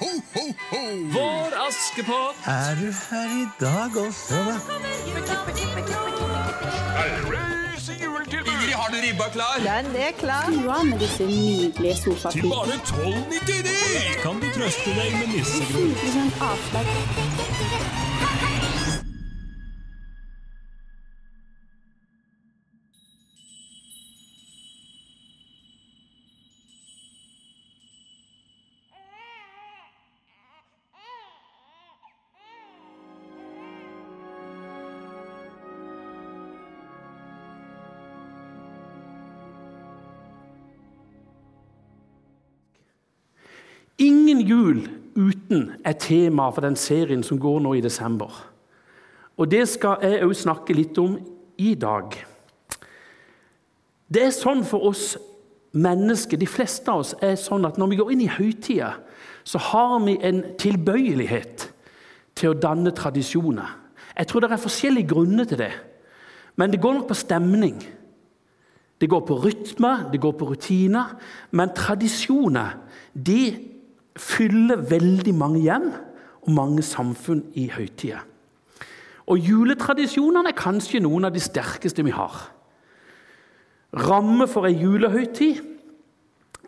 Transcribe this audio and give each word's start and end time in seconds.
ho, 0.00 0.10
ho, 0.34 0.44
ho! 0.70 0.82
Vår 1.12 1.50
Askepott! 1.66 2.36
Er 2.46 2.74
du 2.80 2.88
her 3.10 3.28
i 3.42 3.46
dag 3.60 3.90
også, 4.06 4.34
da? 4.34 4.54
Ingrid, 8.34 8.74
har 8.74 8.88
du 8.90 8.96
ribba 9.06 9.28
klar? 9.32 9.54
Den 9.58 9.96
er 9.96 10.12
klar. 10.18 10.44
Stua 10.52 10.82
med 10.82 10.98
disse 10.98 11.26
nydelige 11.26 11.94
Til 12.30 12.42
bare 12.42 12.74
12,99 12.90 14.22
kan 14.22 14.34
du 14.40 14.46
trøste 14.56 14.90
deg 15.00 15.12
med 15.18 15.26
nissegrøt. 15.36 15.96
10 15.96 16.18
avslag. 16.50 17.93
Jul 44.46 44.84
uten 45.14 45.70
er 45.84 45.98
tema 46.00 46.50
for 46.50 46.64
den 46.64 46.76
serien 46.76 47.22
som 47.22 47.38
går 47.40 47.60
nå 47.64 47.74
i 47.78 47.84
desember. 47.84 48.32
Og 49.36 49.50
Det 49.50 49.68
skal 49.68 50.02
jeg 50.02 50.22
òg 50.22 50.34
snakke 50.34 50.74
litt 50.74 50.98
om 50.98 51.18
i 51.58 51.74
dag. 51.74 52.14
Det 54.08 54.22
er 54.22 54.34
sånn 54.34 54.62
for 54.66 54.86
oss 54.86 55.16
mennesker, 55.74 56.38
de 56.38 56.46
fleste 56.46 56.90
av 56.90 57.02
oss, 57.02 57.14
er 57.22 57.34
sånn 57.40 57.66
at 57.66 57.78
når 57.78 57.90
vi 57.90 57.98
går 57.98 58.12
inn 58.14 58.22
i 58.26 58.30
høytida, 58.30 58.92
så 59.44 59.58
har 59.58 59.98
vi 60.04 60.14
en 60.22 60.42
tilbøyelighet 60.60 61.66
til 62.38 62.52
å 62.52 62.58
danne 62.58 62.94
tradisjoner. 62.94 63.74
Jeg 64.14 64.30
tror 64.30 64.44
det 64.44 64.52
er 64.54 64.62
forskjellige 64.62 65.10
grunner 65.10 65.48
til 65.50 65.58
det, 65.58 65.72
men 66.56 66.70
det 66.70 66.80
går 66.80 67.00
nok 67.00 67.08
på 67.10 67.18
stemning. 67.18 67.80
Det 69.02 69.10
går 69.10 69.24
på 69.26 69.40
rytme, 69.42 69.92
det 70.12 70.20
går 70.22 70.36
på 70.38 70.46
rutiner, 70.52 71.16
men 71.50 71.74
tradisjoner 71.74 72.76
de 73.14 73.73
fyller 74.18 74.84
veldig 74.90 75.34
mange 75.34 75.60
hjem 75.64 75.90
og 76.44 76.50
mange 76.54 76.82
samfunn 76.82 77.44
i 77.58 77.68
høytider. 77.72 78.22
Og 79.26 79.40
juletradisjonene 79.40 80.52
er 80.52 80.58
kanskje 80.58 81.00
noen 81.00 81.24
av 81.24 81.32
de 81.34 81.40
sterkeste 81.40 82.04
vi 82.04 82.12
har. 82.12 82.50
Ramme 83.94 84.46
for 84.50 84.68
ei 84.68 84.74
julehøytid. 84.76 85.62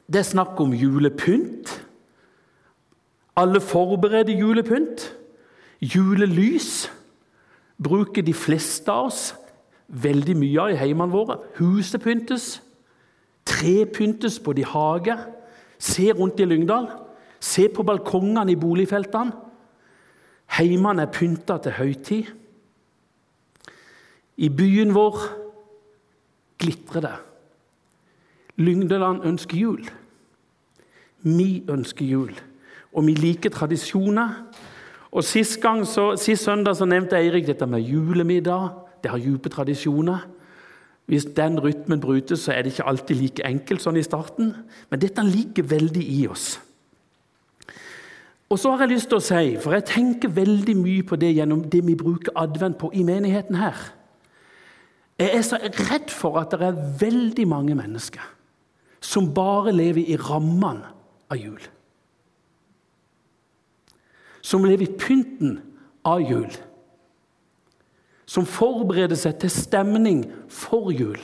Det 0.07 0.23
er 0.23 0.29
snakk 0.29 0.61
om 0.63 0.73
julepynt. 0.73 1.73
Alle 3.37 3.61
forbereder 3.61 4.39
julepynt. 4.39 5.11
Julelys 5.83 6.87
bruker 7.83 8.25
de 8.25 8.33
fleste 8.33 8.93
av 8.93 9.11
oss 9.11 9.35
veldig 9.89 10.37
mye 10.39 10.63
av 10.63 10.73
i 10.73 10.79
heimene 10.81 11.13
våre. 11.13 11.37
Huset 11.59 12.01
pyntes. 12.03 12.63
Tre 13.47 13.85
pyntes 13.87 14.39
både 14.41 14.65
i 14.65 14.71
hage. 14.71 15.19
Se 15.79 16.09
rundt 16.13 16.41
i 16.41 16.49
Lyngdal. 16.49 16.89
Se 17.41 17.69
på 17.69 17.85
balkongene 17.87 18.53
i 18.53 18.59
boligfeltene. 18.61 19.33
Heimene 20.57 21.05
er 21.05 21.13
pynta 21.13 21.59
til 21.63 21.75
høytid. 21.77 22.29
I 24.37 24.49
byen 24.53 24.93
vår 24.95 25.19
glitrer 26.61 27.05
det. 27.05 27.15
Lyngdeland 28.57 29.25
ønsker 29.25 29.59
jul. 29.59 29.83
Vi 31.27 31.65
ønsker 31.69 32.07
jul, 32.07 32.33
og 32.93 33.07
vi 33.07 33.17
liker 33.17 33.51
tradisjoner. 33.51 34.37
Og 35.17 35.25
Sist, 35.25 35.61
gang, 35.63 35.87
så, 35.89 36.15
sist 36.21 36.45
søndag 36.45 36.77
så 36.77 36.85
nevnte 36.85 37.17
Eirik 37.17 37.47
dette 37.49 37.67
med 37.67 37.81
julemiddag. 37.81 38.69
Det 39.03 39.11
har 39.11 39.23
dype 39.23 39.49
tradisjoner. 39.49 40.27
Hvis 41.07 41.25
den 41.37 41.61
rytmen 41.63 42.01
brytes, 42.01 42.41
så 42.45 42.53
er 42.53 42.63
det 42.63 42.75
ikke 42.75 42.89
alltid 42.91 43.17
like 43.17 43.47
enkelt 43.47 43.83
sånn 43.83 43.97
i 43.97 44.05
starten. 44.05 44.53
Men 44.91 45.01
dette 45.01 45.25
ligger 45.25 45.69
veldig 45.71 46.03
i 46.03 46.27
oss. 46.29 46.57
Og 48.51 48.59
så 48.59 48.71
har 48.71 48.85
jeg 48.85 48.95
lyst 48.95 49.11
til 49.11 49.19
å 49.19 49.25
si, 49.25 49.57
for 49.59 49.75
jeg 49.75 49.89
tenker 49.89 50.35
veldig 50.35 50.77
mye 50.79 51.05
på 51.07 51.19
det 51.19 51.33
gjennom 51.35 51.65
det 51.71 51.83
vi 51.87 51.97
bruker 51.99 52.37
advent 52.39 52.79
på 52.79 52.93
i 52.95 53.03
menigheten 53.07 53.59
her. 53.59 53.81
Jeg 55.19 55.33
er 55.33 55.43
så 55.43 55.59
redd 55.59 56.13
for 56.13 56.39
at 56.39 56.53
det 56.53 56.69
er 56.69 56.83
veldig 57.01 57.47
mange 57.49 57.75
mennesker 57.75 58.23
som 59.01 59.31
bare 59.35 59.73
lever 59.75 60.05
i 60.07 60.17
rammene 60.21 60.93
av 61.31 61.41
jul. 61.41 61.61
Som 64.43 64.67
lever 64.67 64.87
i 64.87 64.99
pynten 64.99 65.59
av 66.07 66.23
jul. 66.23 66.51
Som 68.27 68.47
forbereder 68.47 69.19
seg 69.19 69.41
til 69.43 69.51
stemning 69.51 70.23
for 70.53 70.93
jul. 70.95 71.19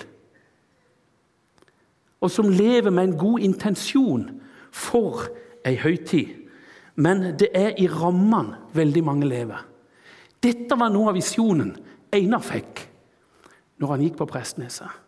Og 2.23 2.31
som 2.31 2.51
lever 2.51 2.91
med 2.91 3.11
en 3.11 3.19
god 3.19 3.47
intensjon 3.47 4.29
for 4.71 5.27
ei 5.67 5.77
høytid. 5.79 6.42
Men 6.95 7.33
det 7.39 7.49
er 7.57 7.77
i 7.81 7.87
rammene 7.89 8.59
veldig 8.75 9.05
mange 9.05 9.29
lever. 9.29 9.63
Dette 10.43 10.77
var 10.79 10.91
noe 10.93 11.13
av 11.13 11.17
visjonen 11.17 11.71
Einar 12.13 12.43
fikk 12.45 12.83
når 13.81 13.95
han 13.95 14.03
gikk 14.05 14.19
på 14.19 14.29
Prestneset. 14.29 15.01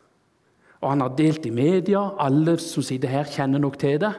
Og 0.80 0.90
han 0.90 1.02
har 1.04 1.14
delt 1.16 1.46
i 1.46 1.52
media, 1.54 2.00
alle 2.20 2.56
som 2.60 2.84
sitter 2.84 3.08
her, 3.08 3.28
kjenner 3.28 3.62
nok 3.62 3.78
til 3.80 4.00
det. 4.02 4.12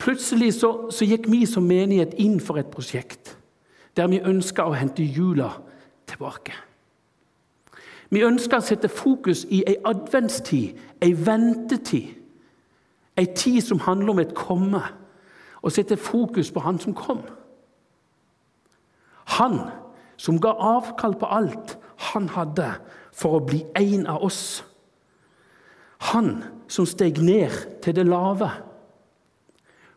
Plutselig 0.00 0.54
så, 0.58 0.70
så 0.90 1.06
gikk 1.06 1.28
vi 1.30 1.44
som 1.46 1.66
menighet 1.68 2.16
inn 2.22 2.40
for 2.42 2.60
et 2.60 2.70
prosjekt 2.72 3.36
der 3.98 4.06
vi 4.06 4.20
ønska 4.22 4.64
å 4.64 4.74
hente 4.78 5.02
jula 5.02 5.50
tilbake. 6.08 6.54
Vi 8.10 8.22
ønska 8.26 8.58
å 8.58 8.64
sette 8.64 8.88
fokus 8.90 9.44
i 9.50 9.60
ei 9.68 9.76
adventstid, 9.86 10.78
ei 11.02 11.10
ventetid. 11.14 12.16
Ei 13.18 13.26
tid 13.36 13.60
som 13.66 13.82
handler 13.84 14.14
om 14.14 14.22
et 14.22 14.34
komme, 14.34 14.80
og 15.62 15.72
sette 15.72 15.96
fokus 15.96 16.50
på 16.50 16.60
Han 16.60 16.78
som 16.78 16.94
kom. 16.94 17.22
Han 19.38 19.60
som 20.16 20.40
ga 20.40 20.52
avkall 20.52 21.14
på 21.16 21.26
alt 21.26 21.76
han 22.10 22.28
hadde 22.32 22.66
for 23.12 23.36
å 23.36 23.44
bli 23.44 23.62
en 23.76 24.06
av 24.08 24.24
oss. 24.24 24.62
Han 26.12 26.42
som 26.70 26.88
steg 26.88 27.20
ned 27.22 27.52
til 27.84 27.96
det 27.96 28.06
lave 28.08 28.48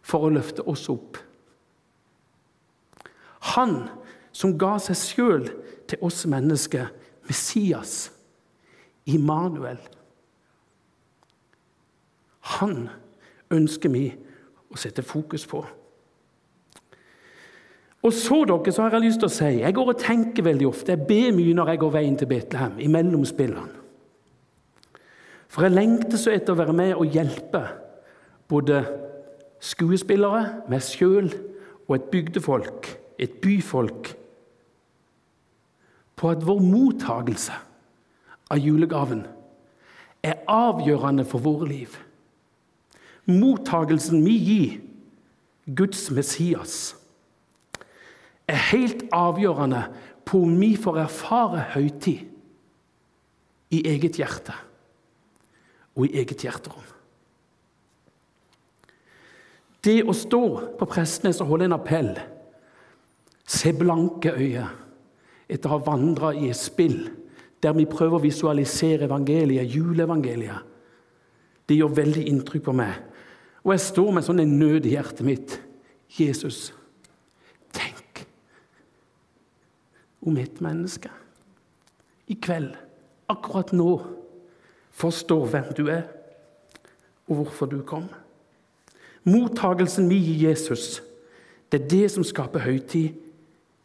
for 0.03 0.27
å 0.27 0.33
løfte 0.35 0.65
oss 0.67 0.89
opp. 0.91 1.17
Han 3.55 3.85
som 4.35 4.57
ga 4.59 4.75
seg 4.83 4.99
sjøl 4.99 5.47
til 5.87 6.03
oss 6.03 6.23
mennesker, 6.27 6.89
Messias, 7.27 8.11
Immanuel. 9.07 9.79
Han 12.59 12.89
ønsker 13.51 13.91
vi 13.91 14.09
å 14.73 14.79
sette 14.81 15.05
fokus 15.05 15.45
på. 15.49 15.61
Og 18.03 18.11
så 18.11 18.41
dere, 18.47 18.71
så 18.71 18.83
har 18.83 18.97
Jeg 18.97 19.05
lyst 19.05 19.21
til 19.21 19.29
å 19.29 19.31
si, 19.31 19.51
jeg 19.61 19.73
går 19.73 19.93
og 19.93 19.99
tenker 20.01 20.43
veldig 20.43 20.67
ofte, 20.67 20.91
jeg 20.91 21.07
ber 21.07 21.31
mye 21.35 21.53
når 21.55 21.69
jeg 21.71 21.79
går 21.79 21.93
veien 21.93 22.17
til 22.19 22.27
Betlehem, 22.27 22.79
i 22.79 22.87
mellomspillene. 22.91 23.79
For 25.47 25.63
jeg 25.63 25.75
lengter 25.75 26.17
så 26.17 26.33
etter 26.33 26.55
å 26.55 26.57
være 26.57 26.73
med 26.73 26.95
og 26.97 27.13
hjelpe 27.13 27.61
både 28.49 28.81
skuespillere, 29.63 30.63
meg 30.67 30.81
sjøl 30.83 31.29
og 31.87 31.95
et 31.95 32.09
bygdefolk, 32.11 32.89
et 33.21 33.37
byfolk, 33.43 34.15
på 36.17 36.31
at 36.33 36.43
vår 36.45 36.59
mottagelse 36.63 37.55
av 38.51 38.59
julegaven 38.59 39.23
er 40.23 40.41
avgjørende 40.49 41.25
for 41.27 41.43
våre 41.43 41.69
liv. 41.69 41.95
Mottagelsen 43.29 44.23
vi 44.25 44.35
gir 44.37 44.79
Guds 45.75 46.09
Messias, 46.11 46.95
er 48.47 48.59
helt 48.73 49.05
avgjørende 49.15 49.85
på 50.27 50.41
om 50.43 50.57
vi 50.59 50.73
får 50.75 50.99
erfare 51.05 51.63
høytid 51.77 52.25
i 53.73 53.79
eget 53.87 54.19
hjerte 54.19 54.55
og 55.95 56.07
i 56.07 56.19
eget 56.19 56.43
hjerterom. 56.43 56.89
Det 59.83 59.99
å 60.07 60.15
stå 60.15 60.43
på 60.79 60.87
Prestnes 60.87 61.41
og 61.43 61.49
holde 61.51 61.67
en 61.67 61.75
appell, 61.75 62.13
se 63.43 63.73
blanke 63.75 64.31
øyne 64.35 64.67
etter 65.51 65.69
å 65.69 65.77
ha 65.77 65.85
vandra 65.91 66.31
i 66.35 66.49
et 66.51 66.59
spill 66.59 67.01
der 67.63 67.75
vi 67.75 67.87
prøver 67.87 68.17
å 68.17 68.23
visualisere 68.23 69.07
evangeliet, 69.07 69.71
juleevangeliet, 69.71 70.71
det 71.67 71.77
gjør 71.79 71.95
veldig 71.95 72.23
inntrykk 72.27 72.65
på 72.65 72.75
meg. 72.75 72.95
Og 73.63 73.71
jeg 73.71 73.83
står 73.85 74.11
med 74.11 74.25
sånn 74.25 74.43
en 74.43 74.57
nød 74.59 74.87
i 74.87 74.95
hjertet 74.97 75.23
mitt. 75.25 75.57
Jesus, 76.13 76.73
tenk 77.73 78.25
om 80.23 80.35
et 80.37 80.59
menneske 80.63 81.09
i 82.29 82.35
kveld, 82.39 82.75
akkurat 83.31 83.71
nå, 83.75 83.95
forstår 84.93 85.47
hvem 85.49 85.71
du 85.77 85.87
er, 85.91 86.05
og 87.27 87.39
hvorfor 87.39 87.71
du 87.71 87.79
kom. 87.87 88.05
Mottagelsen 89.23 90.07
min 90.07 90.23
i 90.23 90.37
Jesus, 90.45 91.01
Det 91.73 91.81
er 91.81 91.89
det 91.89 92.11
som 92.13 92.21
skaper 92.21 92.61
høytid 92.61 93.15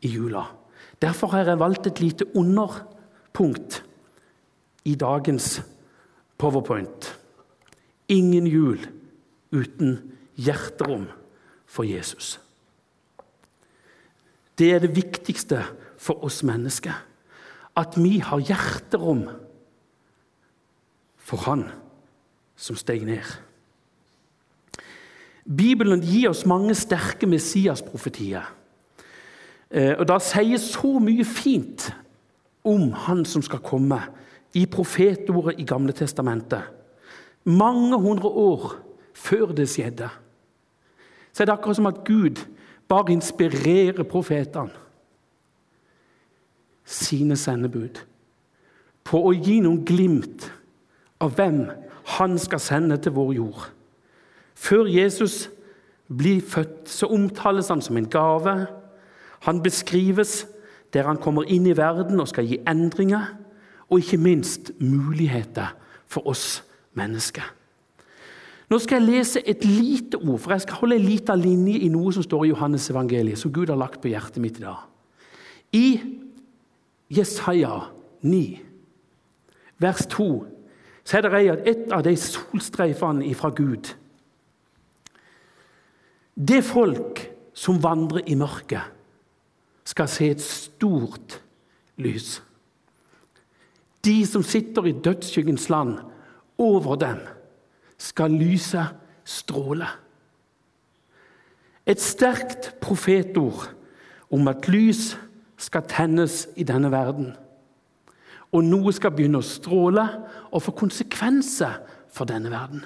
i 0.05 0.09
jula. 0.13 0.43
Derfor 1.01 1.33
har 1.33 1.47
jeg 1.49 1.59
valgt 1.59 1.87
et 1.87 2.01
lite 2.01 2.27
underpunkt 2.37 3.79
i 4.85 4.93
dagens 4.95 5.63
powerpoint. 6.37 7.09
Ingen 8.09 8.47
jul 8.47 8.98
uten 9.53 9.99
hjerterom 10.37 11.09
for 11.67 11.87
Jesus. 11.87 12.39
Det 14.59 14.73
er 14.75 14.83
det 14.83 14.97
viktigste 14.97 15.63
for 15.99 16.25
oss 16.27 16.43
mennesker. 16.43 16.95
At 17.79 17.95
vi 17.97 18.19
har 18.19 18.43
hjerterom 18.43 19.29
for 21.17 21.45
Han 21.47 21.69
som 22.59 22.77
steg 22.77 23.05
ned. 23.07 23.27
Bibelen 25.49 26.03
gir 26.03 26.33
oss 26.33 26.45
mange 26.47 26.75
sterke 26.75 27.27
Messias-profetier. 27.27 28.43
Eh, 29.71 29.95
og 29.99 30.09
Det 30.09 30.23
sier 30.23 30.59
så 30.59 30.99
mye 30.99 31.25
fint 31.25 31.93
om 32.65 32.93
Han 32.93 33.25
som 33.25 33.43
skal 33.43 33.63
komme, 33.65 34.01
i 34.57 34.65
profetordet 34.67 35.61
i 35.61 35.65
Gamle 35.69 35.93
Testamentet. 35.93 36.63
Mange 37.45 37.99
hundre 38.01 38.29
år 38.29 38.88
før 39.19 39.53
det 39.57 39.69
skjedde. 39.71 40.09
Så 41.33 41.43
er 41.43 41.49
det 41.49 41.55
akkurat 41.55 41.77
som 41.77 41.91
at 41.91 42.05
Gud 42.07 42.41
bare 42.89 43.13
inspirerer 43.13 44.03
profetene, 44.03 44.71
sine 46.89 47.37
sendebud, 47.37 48.01
på 49.05 49.21
å 49.21 49.35
gi 49.37 49.59
noen 49.61 49.83
glimt 49.85 50.47
av 51.21 51.35
hvem 51.37 51.67
han 52.17 52.39
skal 52.41 52.63
sende 52.65 52.97
til 52.97 53.13
vår 53.17 53.35
jord. 53.37 53.67
Før 54.57 54.89
Jesus 54.89 55.51
blir 56.09 56.41
født, 56.41 56.89
så 56.89 57.11
omtales 57.13 57.69
han 57.69 57.85
som 57.85 58.01
en 58.01 58.09
gave. 58.09 58.55
Han 59.45 59.63
beskrives 59.63 60.47
der 60.93 61.05
han 61.05 61.21
kommer 61.21 61.45
inn 61.45 61.67
i 61.69 61.77
verden 61.77 62.21
og 62.21 62.31
skal 62.33 62.49
gi 62.49 62.63
endringer, 62.69 63.35
og 63.89 64.01
ikke 64.01 64.21
minst 64.21 64.73
muligheter 64.81 65.77
for 66.07 66.27
oss 66.29 66.65
mennesker. 66.97 67.45
Nå 68.69 68.77
skal 68.83 69.01
jeg 69.01 69.09
lese 69.09 69.41
et 69.49 69.65
lite 69.65 70.19
ord, 70.21 70.39
for 70.43 70.53
jeg 70.53 70.67
skal 70.67 70.83
holde 70.83 70.99
en 70.99 71.07
liten 71.07 71.41
linje 71.41 71.79
i 71.87 71.89
noe 71.93 72.13
som 72.13 72.25
står 72.25 72.45
i 72.45 72.51
Johannes 72.51 72.91
evangeliet, 72.93 73.41
som 73.41 73.53
Gud 73.53 73.73
har 73.73 73.81
lagt 73.81 74.03
på 74.03 74.11
hjertet 74.13 74.43
mitt 74.45 74.61
i 74.61 74.67
dag. 74.67 74.83
I 75.73 75.89
Jesaja 77.17 77.79
9, 78.21 78.43
vers 79.81 80.05
2, 80.13 80.29
så 81.05 81.17
er 81.17 81.25
det 81.25 81.55
et 81.71 81.95
av 81.97 82.05
de 82.05 82.13
solstreifene 82.21 83.33
fra 83.39 83.49
Gud. 83.57 83.89
Det 86.37 86.61
folk 86.65 87.25
som 87.57 87.81
vandrer 87.83 88.29
i 88.29 88.37
mørket, 88.39 88.95
skal 89.89 90.11
se 90.13 90.29
et 90.29 90.43
stort 90.45 91.39
lys. 91.97 92.43
De 94.05 94.21
som 94.29 94.45
sitter 94.45 94.91
i 94.91 94.93
dødsskyggens 94.93 95.71
land, 95.73 95.97
over 96.59 96.99
dem 97.01 97.23
skal 97.99 98.33
lyset 98.33 98.95
stråle. 99.29 99.89
Et 101.89 102.01
sterkt 102.01 102.75
profetord 102.83 103.69
om 104.31 104.49
at 104.51 104.69
lys 104.71 105.17
skal 105.59 105.87
tennes 105.89 106.47
i 106.57 106.67
denne 106.69 106.91
verden. 106.93 107.33
Og 108.55 108.65
noe 108.65 108.93
skal 108.97 109.13
begynne 109.13 109.41
å 109.43 109.47
stråle 109.47 110.05
og 110.53 110.63
få 110.65 110.75
konsekvenser 110.79 111.81
for 112.15 112.29
denne 112.29 112.53
verden. 112.53 112.85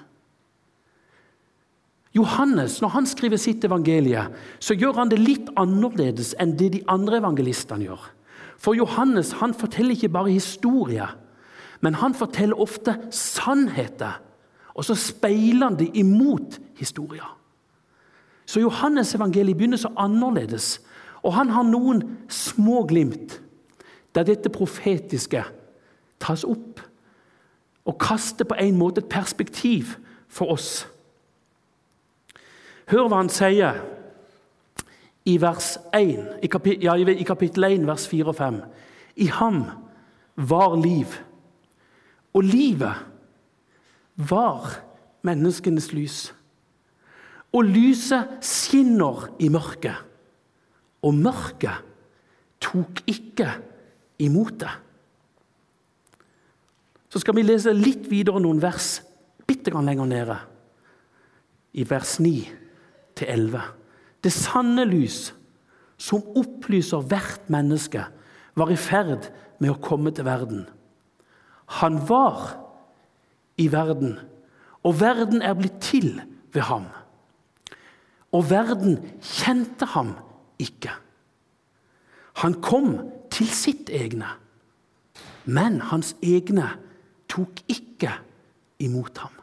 Johannes, 2.12 2.80
når 2.82 2.92
han 2.92 3.06
skriver 3.08 3.40
sitt 3.40 3.64
evangelie, 3.64 4.26
så 4.60 4.76
gjør 4.76 4.98
han 5.00 5.12
det 5.12 5.20
litt 5.22 5.48
annerledes 5.56 6.34
enn 6.40 6.56
det 6.60 6.74
de 6.74 6.82
andre 6.92 7.22
evangelistene 7.22 7.86
gjør. 7.86 8.02
For 8.60 8.76
Johannes 8.76 9.32
han 9.40 9.54
forteller 9.56 9.96
ikke 9.96 10.12
bare 10.12 10.34
historie, 10.34 11.06
men 11.80 11.96
han 11.98 12.14
forteller 12.14 12.60
ofte 12.60 12.98
sannheter 13.10 14.20
og 14.74 14.84
så 14.84 14.94
speiler 14.96 15.68
han 15.68 15.78
det 15.78 15.90
imot 15.94 16.58
historien. 16.78 17.38
Så 18.46 18.60
Johannes 18.60 19.14
evangeliet 19.14 19.56
begynner 19.56 19.80
så 19.80 19.92
annerledes. 19.96 20.80
Og 21.22 21.34
han 21.34 21.52
har 21.54 21.62
noen 21.62 22.02
små 22.28 22.82
glimt 22.88 23.38
der 24.12 24.26
dette 24.28 24.50
profetiske 24.52 25.44
tas 26.20 26.44
opp 26.44 26.82
og 27.88 27.98
kaster 27.98 28.46
på 28.46 28.58
en 28.60 28.76
måte 28.78 29.02
et 29.02 29.10
perspektiv 29.10 29.96
for 30.28 30.52
oss. 30.54 30.84
Hør 32.90 33.08
hva 33.08 33.22
han 33.22 33.30
sier 33.32 33.80
i 35.24 35.36
vers 35.40 35.76
1, 35.94 36.42
i 36.42 36.50
kapittel, 36.50 36.84
ja, 36.84 36.94
i 36.98 37.26
kapittel 37.26 37.64
1, 37.64 37.86
vers 37.86 38.04
4 38.10 38.28
og 38.28 38.36
5. 38.38 38.60
I 39.22 39.28
ham 39.38 39.62
var 40.36 40.76
liv, 40.76 41.16
og 42.34 42.42
livet 42.42 43.11
var 44.16 44.78
menneskenes 45.26 45.92
lys. 45.92 46.18
Og 47.52 47.68
lyset 47.68 48.40
skinner 48.44 49.26
i 49.42 49.50
mørket, 49.52 49.98
og 51.02 51.14
mørket 51.14 51.82
tok 52.62 53.02
ikke 53.10 53.50
imot 54.22 54.56
det. 54.62 54.72
Så 57.12 57.20
skal 57.20 57.36
vi 57.36 57.44
lese 57.44 57.74
litt 57.76 58.06
videre 58.08 58.40
noen 58.40 58.62
vers 58.62 59.02
bitte 59.44 59.72
grann 59.72 59.88
lenger 59.90 60.08
nede, 60.08 60.38
i 61.76 61.84
vers 61.88 62.18
9 62.20 62.32
til 63.18 63.28
11. 63.28 63.60
Det 64.24 64.32
sanne 64.32 64.86
lys, 64.88 65.32
som 66.00 66.24
opplyser 66.36 67.04
hvert 67.08 67.50
menneske, 67.52 68.06
var 68.56 68.72
i 68.72 68.78
ferd 68.80 69.28
med 69.60 69.72
å 69.72 69.80
komme 69.80 70.12
til 70.14 70.26
verden. 70.26 70.64
Han 71.80 72.00
var 72.08 72.61
i 73.56 73.72
verden, 73.72 74.18
og 74.82 75.00
verden 75.00 75.42
er 75.42 75.54
blitt 75.54 75.80
til 75.80 76.20
ved 76.52 76.62
ham. 76.62 76.86
Og 78.32 78.50
verden 78.50 78.98
kjente 79.20 79.86
ham 79.92 80.14
ikke. 80.58 80.90
Han 82.40 82.56
kom 82.62 82.96
til 83.30 83.48
sitt 83.48 83.90
egne, 83.92 84.28
men 85.44 85.80
hans 85.80 86.14
egne 86.22 86.70
tok 87.28 87.60
ikke 87.68 88.14
imot 88.80 89.18
ham. 89.18 89.36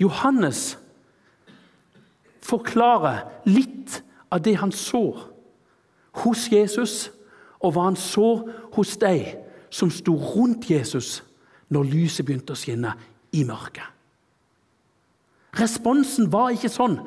Johannes 0.00 0.78
forklarer 2.44 3.26
litt 3.48 4.00
av 4.32 4.42
det 4.44 4.56
han 4.60 4.72
så 4.72 5.04
hos 6.24 6.46
Jesus, 6.52 7.10
og 7.60 7.74
hva 7.74 7.90
han 7.90 7.98
så 8.00 8.30
hos 8.76 8.94
deg 9.00 9.36
som 9.70 9.90
sto 9.92 10.14
rundt 10.16 10.70
Jesus 10.70 11.20
når 11.70 11.88
lyset 11.90 12.26
begynte 12.26 12.54
å 12.54 12.58
skinne 12.58 12.94
i 13.32 13.44
mørket. 13.46 13.86
Responsen 15.58 16.28
var 16.30 16.52
ikke 16.54 16.70
sånn 16.70 17.00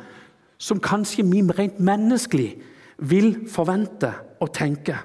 som 0.59 0.79
kanskje 0.83 1.25
vi 1.27 1.41
rent 1.55 1.79
menneskelig 1.83 2.51
vil 3.03 3.47
forvente 3.51 4.11
og 4.43 4.51
tenke. 4.55 4.97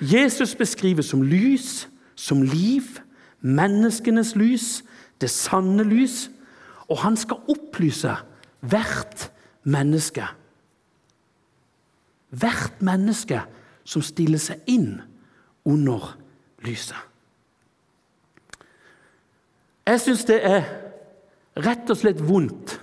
Jesus 0.00 0.54
beskrives 0.54 1.10
som 1.10 1.22
lys, 1.22 1.88
som 2.14 2.42
liv, 2.42 3.00
menneskenes 3.40 4.34
lys, 4.38 4.82
det 5.20 5.30
sanne 5.30 5.84
lys. 5.84 6.28
Og 6.88 7.02
han 7.02 7.16
skal 7.16 7.42
opplyse 7.50 8.14
hvert 8.60 9.28
menneske. 9.68 10.24
Hvert 12.30 12.80
menneske 12.84 13.42
som 13.88 14.04
stiller 14.04 14.40
seg 14.40 14.64
inn 14.68 15.00
under 15.68 16.14
lyset. 16.64 17.07
Jeg 19.88 20.00
syns 20.04 20.26
det 20.28 20.36
er 20.44 20.66
rett 21.64 21.88
og 21.88 21.96
slett 21.96 22.18
vondt 22.20 22.74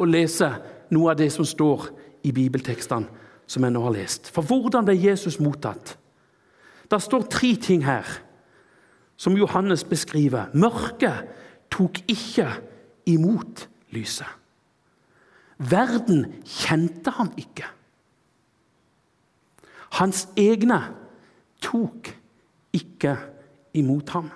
å 0.00 0.06
lese 0.08 0.48
noe 0.94 1.12
av 1.12 1.18
det 1.20 1.28
som 1.34 1.44
står 1.44 1.90
i 2.24 2.32
bibeltekstene 2.32 3.20
som 3.44 3.66
jeg 3.66 3.74
nå 3.74 3.82
har 3.84 3.92
lest. 3.92 4.30
For 4.32 4.46
hvordan 4.48 4.86
ble 4.86 4.96
Jesus 4.96 5.36
mottatt? 5.44 5.98
Det 6.88 7.00
står 7.02 7.26
tre 7.28 7.50
ting 7.60 7.84
her 7.84 8.08
som 9.20 9.36
Johannes 9.36 9.84
beskriver. 9.84 10.48
Mørket 10.56 11.28
tok 11.72 12.00
ikke 12.08 12.48
imot 13.12 13.66
lyset. 13.92 14.28
Verden 15.58 16.24
kjente 16.48 17.12
ham 17.18 17.28
ikke. 17.38 17.68
Hans 20.00 20.24
egne 20.40 20.80
tok 21.62 22.08
ikke 22.74 23.14
imot 23.76 24.16
ham. 24.16 24.32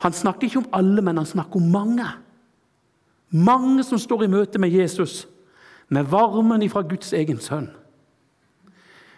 Han 0.00 0.12
snakker 0.12 0.48
ikke 0.48 0.62
om 0.62 0.70
alle, 0.72 1.02
men 1.02 1.16
han 1.16 1.26
snakker 1.26 1.56
om 1.56 1.68
mange. 1.72 2.06
Mange 3.30 3.84
som 3.84 3.98
står 3.98 4.24
i 4.24 4.30
møte 4.32 4.58
med 4.58 4.72
Jesus, 4.72 5.28
med 5.88 6.08
varmen 6.10 6.62
ifra 6.62 6.82
Guds 6.82 7.12
egen 7.12 7.40
sønn. 7.42 7.68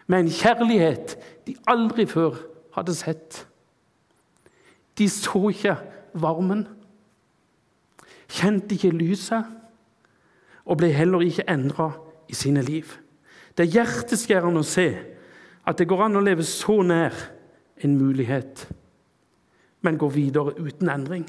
Med 0.06 0.24
en 0.24 0.32
kjærlighet 0.32 1.16
de 1.46 1.54
aldri 1.70 2.06
før 2.06 2.36
hadde 2.74 2.94
sett. 2.96 3.44
De 4.98 5.08
så 5.08 5.48
ikke 5.48 5.76
varmen, 6.14 6.66
kjente 8.32 8.74
ikke 8.74 8.92
lyset 8.96 9.48
og 10.64 10.78
ble 10.80 10.92
heller 10.94 11.24
ikke 11.24 11.46
endra 11.50 11.90
i 12.28 12.36
sine 12.36 12.62
liv. 12.64 12.86
Det 13.56 13.66
er 13.66 13.74
hjerteskjærende 13.78 14.62
å 14.62 14.66
se 14.66 14.88
at 15.68 15.78
det 15.78 15.88
går 15.88 16.06
an 16.06 16.18
å 16.18 16.24
leve 16.24 16.44
så 16.46 16.80
nær 16.86 17.16
en 17.82 17.96
mulighet, 17.98 18.66
men 19.82 19.98
går 19.98 20.10
videre 20.14 20.54
uten 20.58 20.90
endring. 20.90 21.26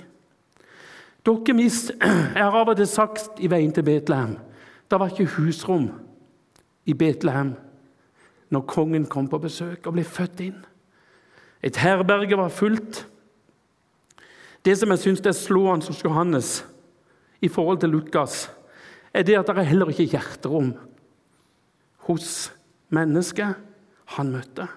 Dere 1.26 1.54
mist, 1.56 1.92
Jeg 2.02 2.44
har 2.44 2.56
av 2.56 2.74
og 2.74 2.78
til 2.78 2.88
sagt 2.88 3.40
i 3.40 3.50
veien 3.52 3.72
til 3.74 3.86
Betlehem 3.88 4.38
det 4.94 5.00
var 5.00 5.10
ikke 5.10 5.32
husrom 5.40 5.88
i 6.86 6.94
Betlehem 6.94 7.56
når 8.54 8.66
kongen 8.70 9.08
kom 9.10 9.26
på 9.26 9.40
besøk 9.42 9.88
og 9.88 9.96
ble 9.96 10.04
født 10.06 10.44
inn. 10.46 10.60
Et 11.66 11.80
herberge 11.82 12.38
var 12.38 12.54
fullt. 12.54 13.00
Det 14.62 14.76
som 14.78 14.94
jeg 14.94 15.02
syns 15.02 15.24
er 15.26 15.34
slående 15.34 15.90
hos 15.90 16.04
Johannes 16.06 16.52
i 17.42 17.50
forhold 17.50 17.82
til 17.82 17.90
Lukas, 17.90 18.52
er 19.14 19.26
det 19.26 19.40
at 19.40 19.50
det 19.50 19.58
er 19.58 19.72
heller 19.72 19.90
ikke 19.90 20.12
hjerterom 20.14 20.76
hos 22.06 22.52
mennesket 22.94 23.58
han 24.14 24.32
møtte. 24.36 24.68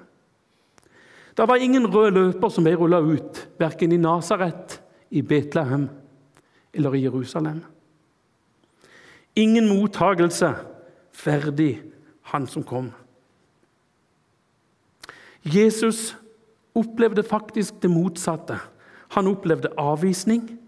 Det 1.37 1.49
var 1.49 1.61
ingen 1.61 1.87
rød 1.87 2.11
løper 2.17 2.49
som 2.49 2.65
ble 2.65 2.75
rulla 2.79 3.01
ut, 3.05 3.43
verken 3.61 3.93
i 3.93 4.01
Nasaret, 4.01 4.81
i 5.11 5.23
Betlehem 5.23 5.89
eller 6.75 6.95
i 6.95 7.03
Jerusalem. 7.05 7.61
Ingen 9.37 9.69
mottagelse 9.69 10.55
ferdig 11.13 11.83
han 12.33 12.47
som 12.47 12.65
kom. 12.65 12.89
Jesus 15.45 16.17
opplevde 16.75 17.23
faktisk 17.23 17.83
det 17.83 17.91
motsatte. 17.91 18.59
Han 19.15 19.27
opplevde 19.27 19.75
avvisning. 19.79 20.59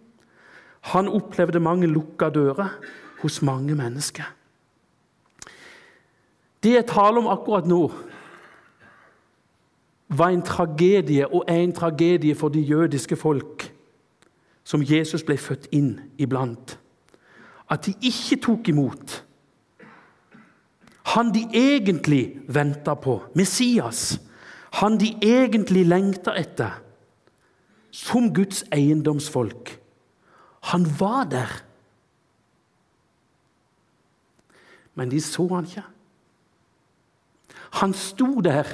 Han 0.92 1.08
opplevde 1.08 1.60
mange 1.60 1.88
lukka 1.90 2.28
dører 2.30 2.76
hos 3.22 3.42
mange 3.42 3.74
mennesker. 3.74 4.28
Det 6.62 6.74
jeg 6.74 6.86
taler 6.90 7.22
om 7.22 7.30
akkurat 7.30 7.66
nå, 7.66 7.88
var 10.08 10.32
en 10.32 10.42
tragedie 10.42 11.26
og 11.26 11.44
er 11.48 11.62
en 11.62 11.72
tragedie 11.72 12.34
for 12.34 12.48
de 12.48 12.60
jødiske 12.60 13.16
folk 13.16 13.68
som 14.64 14.84
Jesus 14.84 15.22
ble 15.24 15.36
født 15.40 15.68
inn 15.72 15.98
iblant. 16.18 16.78
At 17.68 17.86
de 17.86 17.94
ikke 18.00 18.40
tok 18.44 18.68
imot 18.68 19.22
han 21.14 21.30
de 21.32 21.46
egentlig 21.56 22.40
venta 22.48 22.94
på, 22.94 23.22
Messias. 23.34 24.18
Han 24.80 24.98
de 25.00 25.14
egentlig 25.24 25.86
lengta 25.88 26.34
etter, 26.36 26.82
som 27.90 28.28
Guds 28.34 28.64
eiendomsfolk. 28.72 29.72
Han 30.72 30.84
var 31.00 31.24
der. 31.32 31.54
Men 34.94 35.10
de 35.10 35.20
så 35.24 35.46
han 35.54 35.64
ikke. 35.64 35.86
Han 37.80 37.94
sto 37.94 38.42
der, 38.44 38.68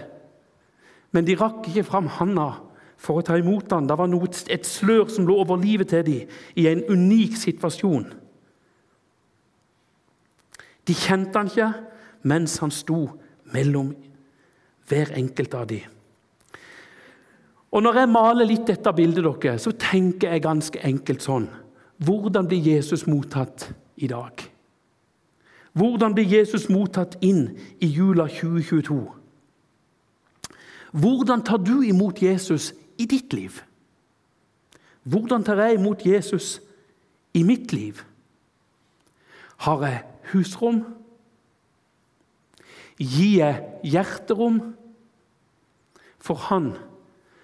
men 1.14 1.26
de 1.26 1.37
rakk 1.38 1.68
ikke 1.71 1.87
fram 1.87 2.11
handa 2.18 2.50
for 2.99 3.21
å 3.21 3.25
ta 3.26 3.37
imot 3.38 3.71
ham. 3.73 3.87
Det 3.87 3.97
var 3.99 4.11
noe, 4.11 4.28
et 4.50 4.66
slør 4.66 5.06
som 5.12 5.26
lå 5.28 5.38
over 5.44 5.61
livet 5.62 5.92
til 5.92 6.04
dem 6.06 6.37
i 6.59 6.66
en 6.71 6.83
unik 6.90 7.37
situasjon. 7.38 8.09
De 10.85 10.97
kjente 10.97 11.38
han 11.38 11.50
ikke 11.50 11.71
mens 12.28 12.59
han 12.61 12.73
sto 12.75 13.06
mellom 13.54 13.92
hver 14.88 15.14
enkelt 15.16 15.54
av 15.56 15.68
dem. 15.71 15.90
Og 17.75 17.83
Når 17.83 17.97
jeg 17.99 18.11
maler 18.14 18.47
litt 18.47 18.68
dette 18.71 18.92
bildet, 18.94 19.25
dere, 19.42 19.59
så 19.59 19.73
tenker 19.75 20.30
jeg 20.30 20.44
ganske 20.44 20.83
enkelt 20.87 21.25
sånn 21.25 21.49
Hvordan 22.04 22.47
blir 22.50 22.62
Jesus 22.62 23.06
mottatt 23.06 23.68
i 23.97 24.06
dag? 24.11 24.42
Hvordan 25.75 26.14
blir 26.14 26.26
Jesus 26.26 26.68
mottatt 26.71 27.16
inn 27.23 27.56
i 27.83 27.87
jula 27.87 28.26
2022? 28.30 29.24
Hvordan 30.95 31.43
tar 31.43 31.59
du 31.59 31.81
imot 31.83 32.23
Jesus 32.23 32.71
i 32.99 33.07
ditt 33.11 33.33
liv? 33.35 33.59
Hvordan 35.03 35.43
tar 35.45 35.59
jeg 35.59 35.79
imot 35.79 36.05
Jesus 36.07 36.61
i 37.35 37.43
mitt 37.43 37.73
liv? 37.75 37.99
Har 39.67 39.83
jeg 39.83 40.05
husrom? 40.33 40.85
Gir 42.99 43.41
jeg 43.41 43.91
hjerterom 43.91 44.61
for 46.23 46.39
Han 46.49 46.73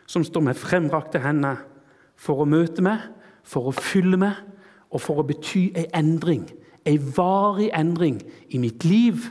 som 0.06 0.22
står 0.24 0.44
med 0.46 0.58
fremrakte 0.58 1.18
hender 1.22 1.58
for 2.14 2.42
å 2.42 2.48
møte 2.48 2.84
meg, 2.86 3.02
for 3.42 3.70
å 3.70 3.74
fylle 3.74 4.18
meg 4.20 4.38
og 4.90 5.02
for 5.02 5.18
å 5.18 5.26
bety 5.26 5.72
en 5.74 5.90
endring? 6.04 6.46
En 6.86 7.10
varig 7.16 7.72
endring 7.74 8.22
i 8.48 8.62
mitt 8.62 8.86
liv, 8.86 9.26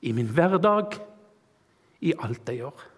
i 0.00 0.16
min 0.16 0.32
hverdag, 0.32 0.96
i 2.00 2.16
alt 2.16 2.48
jeg 2.48 2.64
gjør. 2.64 2.88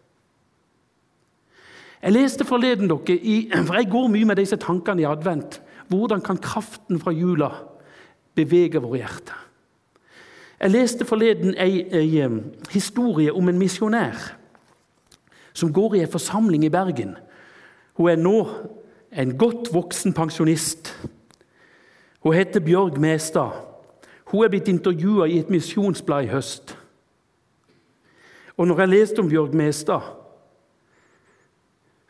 Jeg 2.03 2.13
leste 2.13 2.45
forleden 2.45 2.91
dere, 2.91 3.17
i, 3.17 3.51
for 3.67 3.79
jeg 3.79 3.91
går 3.91 4.11
mye 4.11 4.27
med 4.27 4.41
disse 4.43 4.57
tankene 4.57 5.05
i 5.05 5.09
advent. 5.09 5.61
Hvordan 5.89 6.21
kan 6.21 6.39
kraften 6.39 7.01
fra 7.01 7.13
jula 7.13 7.51
bevege 8.35 8.81
våre 8.83 9.03
hjerter? 9.03 9.39
Jeg 10.63 10.71
leste 10.71 11.05
forleden 11.05 11.55
en 11.59 12.53
historie 12.71 13.33
om 13.35 13.49
en 13.49 13.59
misjonær 13.59 14.39
som 15.53 15.73
går 15.73 15.95
i 15.95 16.01
en 16.05 16.11
forsamling 16.11 16.65
i 16.65 16.71
Bergen. 16.73 17.17
Hun 17.99 18.09
er 18.09 18.17
nå 18.17 18.37
en 19.13 19.35
godt 19.39 19.73
voksen 19.75 20.15
pensjonist. 20.17 20.95
Hun 22.23 22.35
heter 22.35 22.61
Bjørg 22.61 23.01
Mestad. 23.01 23.59
Hun 24.31 24.45
er 24.45 24.49
blitt 24.49 24.71
intervjua 24.71 25.27
i 25.27 25.43
et 25.43 25.51
misjonsblad 25.51 26.25
i 26.25 26.33
høst. 26.33 26.77
Og 28.57 28.69
når 28.69 28.81
jeg 28.81 28.89
leste 28.89 29.21
om 29.21 29.29
Bjørg 29.29 29.55
Mestad, 29.55 30.22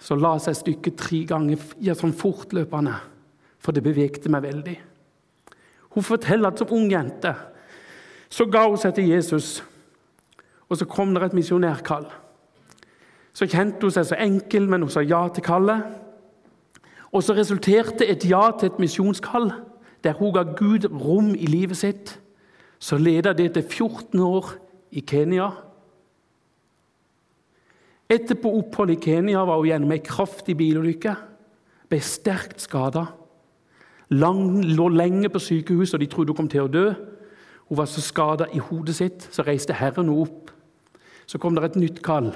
så 0.03 0.17
la 0.19 0.35
seg 0.43 0.57
stykket 0.59 0.99
tre 0.99 1.23
ganger 1.31 1.61
ja, 1.85 1.95
sånn 1.95 2.15
fortløpende, 2.17 2.97
for 3.63 3.75
det 3.75 3.85
bevegte 3.85 4.31
meg 4.33 4.43
veldig. 4.49 4.77
Hun 5.95 6.07
forteller 6.07 6.51
at 6.51 6.63
som 6.63 6.73
ung 6.75 6.91
jente 6.91 7.35
så 8.33 8.47
ga 8.49 8.65
hun 8.65 8.81
seg 8.81 8.95
til 8.97 9.11
Jesus, 9.13 9.59
og 10.71 10.79
så 10.81 10.87
kom 10.89 11.11
det 11.13 11.27
et 11.27 11.35
misjonærkall. 11.37 12.07
Så 13.37 13.45
kjente 13.45 13.85
hun 13.85 13.93
seg 13.93 14.07
så 14.09 14.17
enkel, 14.25 14.69
men 14.69 14.87
hun 14.87 14.93
sa 14.93 15.03
ja 15.05 15.21
til 15.29 15.45
kallet. 15.45 15.85
Og 17.13 17.21
så 17.25 17.37
resulterte 17.37 18.09
et 18.09 18.25
ja 18.25 18.47
til 18.57 18.71
et 18.71 18.81
misjonskall, 18.81 19.51
der 20.05 20.17
hun 20.17 20.33
ga 20.33 20.47
Gud 20.57 20.89
rom 20.89 21.35
i 21.37 21.49
livet 21.49 21.77
sitt. 21.77 22.15
Så 22.81 22.97
leda 22.97 23.35
det 23.37 23.53
til 23.53 23.63
14 23.69 24.21
år 24.21 24.55
i 24.91 25.05
Kenya. 25.05 25.51
Etterpå 28.11 28.51
opphold 28.59 28.91
i 28.91 29.01
Kenya 29.01 29.45
var 29.47 29.61
hun 29.61 29.69
gjennom 29.71 29.93
ei 29.95 30.03
kraftig 30.05 30.57
bilulykke. 30.59 31.15
Ble 31.89 32.01
sterkt 32.03 32.61
skada. 32.65 33.07
Lå 34.13 34.89
lenge 34.93 35.31
på 35.33 35.41
sykehus, 35.41 35.95
og 35.95 36.01
de 36.03 36.09
trodde 36.11 36.35
hun 36.35 36.43
kom 36.43 36.51
til 36.53 36.67
å 36.67 36.73
dø. 36.73 36.87
Hun 37.69 37.79
var 37.79 37.89
så 37.89 38.03
skada 38.05 38.49
i 38.53 38.61
hodet 38.61 38.97
sitt, 38.99 39.29
så 39.33 39.45
reiste 39.47 39.77
Herren 39.77 40.11
henne 40.11 40.25
opp. 40.27 40.51
Så 41.27 41.39
kom 41.41 41.55
det 41.57 41.65
et 41.65 41.79
nytt 41.81 42.03
kall 42.05 42.33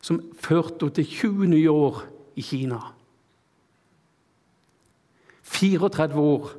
som 0.00 0.22
førte 0.38 0.86
henne 0.86 0.94
til 0.94 1.08
20 1.10 1.50
nye 1.50 1.72
år 1.72 2.04
i 2.38 2.44
Kina. 2.46 2.78
34 5.42 6.20
år 6.20 6.50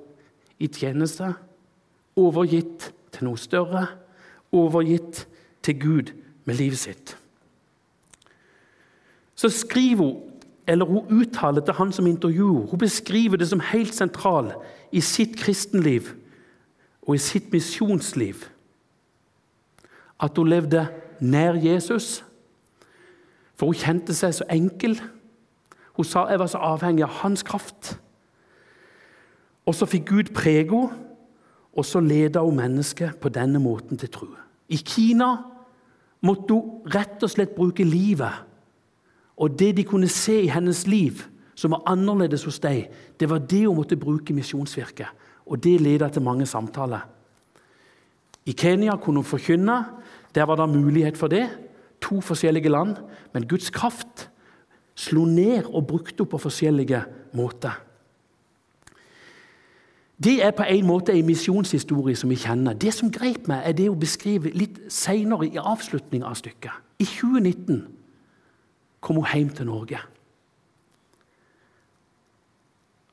i 0.59 0.67
tjeneste, 0.67 1.33
overgitt 2.17 2.91
til 3.13 3.27
noe 3.27 3.39
større, 3.39 3.85
overgitt 4.51 5.25
til 5.63 5.79
Gud 5.79 6.13
med 6.45 6.57
livet 6.59 6.79
sitt. 6.81 7.17
Så 9.37 9.49
skriver 9.53 10.03
hun, 10.03 10.15
eller 10.67 10.85
hun 10.85 11.21
uttaler 11.21 11.61
til 11.61 11.77
han 11.77 11.91
som 11.95 12.07
intervjuer, 12.07 12.67
hun 12.67 12.79
beskriver 12.79 13.37
det 13.37 13.47
som 13.47 13.61
helt 13.63 13.95
sentral 13.95 14.51
i 14.91 15.01
sitt 15.01 15.37
kristenliv 15.37 16.09
og 17.07 17.15
i 17.15 17.21
sitt 17.21 17.53
misjonsliv 17.53 18.49
at 20.19 20.37
hun 20.37 20.49
levde 20.49 20.87
nær 21.19 21.53
Jesus. 21.53 22.23
For 23.57 23.69
hun 23.69 23.77
kjente 23.77 24.15
seg 24.17 24.33
så 24.37 24.47
enkel. 24.53 24.97
Hun 25.97 26.05
sa 26.05 26.27
jeg 26.29 26.39
var 26.41 26.49
så 26.51 26.61
avhengig 26.61 27.05
av 27.05 27.19
hans 27.21 27.45
kraft. 27.45 27.95
Og 29.65 29.75
så 29.75 29.87
fikk 29.89 30.09
Gud 30.09 30.33
prege 30.35 30.69
henne, 30.71 31.03
og 31.77 31.85
så 31.85 31.99
ledet 32.01 32.41
hun 32.41 32.57
mennesket 32.57 33.19
på 33.21 33.29
denne 33.29 33.59
måten 33.61 33.99
til 34.01 34.09
tro. 34.09 34.27
I 34.69 34.79
Kina 34.81 35.35
måtte 36.25 36.55
hun 36.55 36.87
rett 36.89 37.21
og 37.21 37.29
slett 37.29 37.53
bruke 37.55 37.85
livet. 37.85 38.33
Og 39.37 39.59
det 39.59 39.75
de 39.77 39.83
kunne 39.83 40.07
se 40.07 40.41
i 40.43 40.51
hennes 40.51 40.87
liv, 40.87 41.21
som 41.55 41.73
var 41.73 41.85
annerledes 41.89 42.43
hos 42.45 42.59
deg, 42.61 42.87
det 43.19 43.29
var 43.29 43.39
det 43.39 43.65
hun 43.65 43.77
måtte 43.79 43.97
bruke 43.97 44.33
i 44.33 44.37
misjonsvirket. 44.37 45.07
Og 45.45 45.63
det 45.63 45.81
ledet 45.81 46.11
til 46.13 46.21
mange 46.21 46.45
samtaler. 46.45 47.05
I 48.45 48.53
Kenya 48.53 48.95
kunne 48.95 49.21
hun 49.21 49.25
forkynne. 49.25 49.85
Der 50.35 50.43
var 50.43 50.55
det 50.55 50.69
mulighet 50.69 51.17
for 51.17 51.27
det. 51.27 51.49
To 52.01 52.21
forskjellige 52.21 52.69
land. 52.69 52.95
Men 53.33 53.47
Guds 53.47 53.69
kraft 53.69 54.29
slo 54.95 55.25
ned 55.25 55.65
og 55.65 55.87
brukte 55.87 56.15
henne 56.17 56.29
på 56.29 56.37
forskjellige 56.37 57.03
måter. 57.33 57.83
Det 60.23 60.45
er 60.45 60.51
på 60.51 60.63
en 60.63 60.85
måte 60.85 61.13
en 61.13 61.25
misjonshistorie 61.25 62.15
som 62.15 62.29
vi 62.29 62.35
kjenner. 62.35 62.73
Det 62.73 62.93
som 62.93 63.11
grep 63.11 63.47
meg, 63.47 63.61
er 63.65 63.75
det 63.77 63.89
å 63.89 63.97
beskrive 63.97 64.49
litt 64.49 64.79
senere 64.89 65.45
i 65.45 65.59
avslutningen 65.61 66.25
av 66.25 66.33
stykket. 66.39 66.73
I 66.99 67.05
2019 67.05 67.96
kom 69.07 69.21
hun 69.21 69.31
hjem 69.31 69.51
til 69.55 69.69
Norge. 69.69 69.99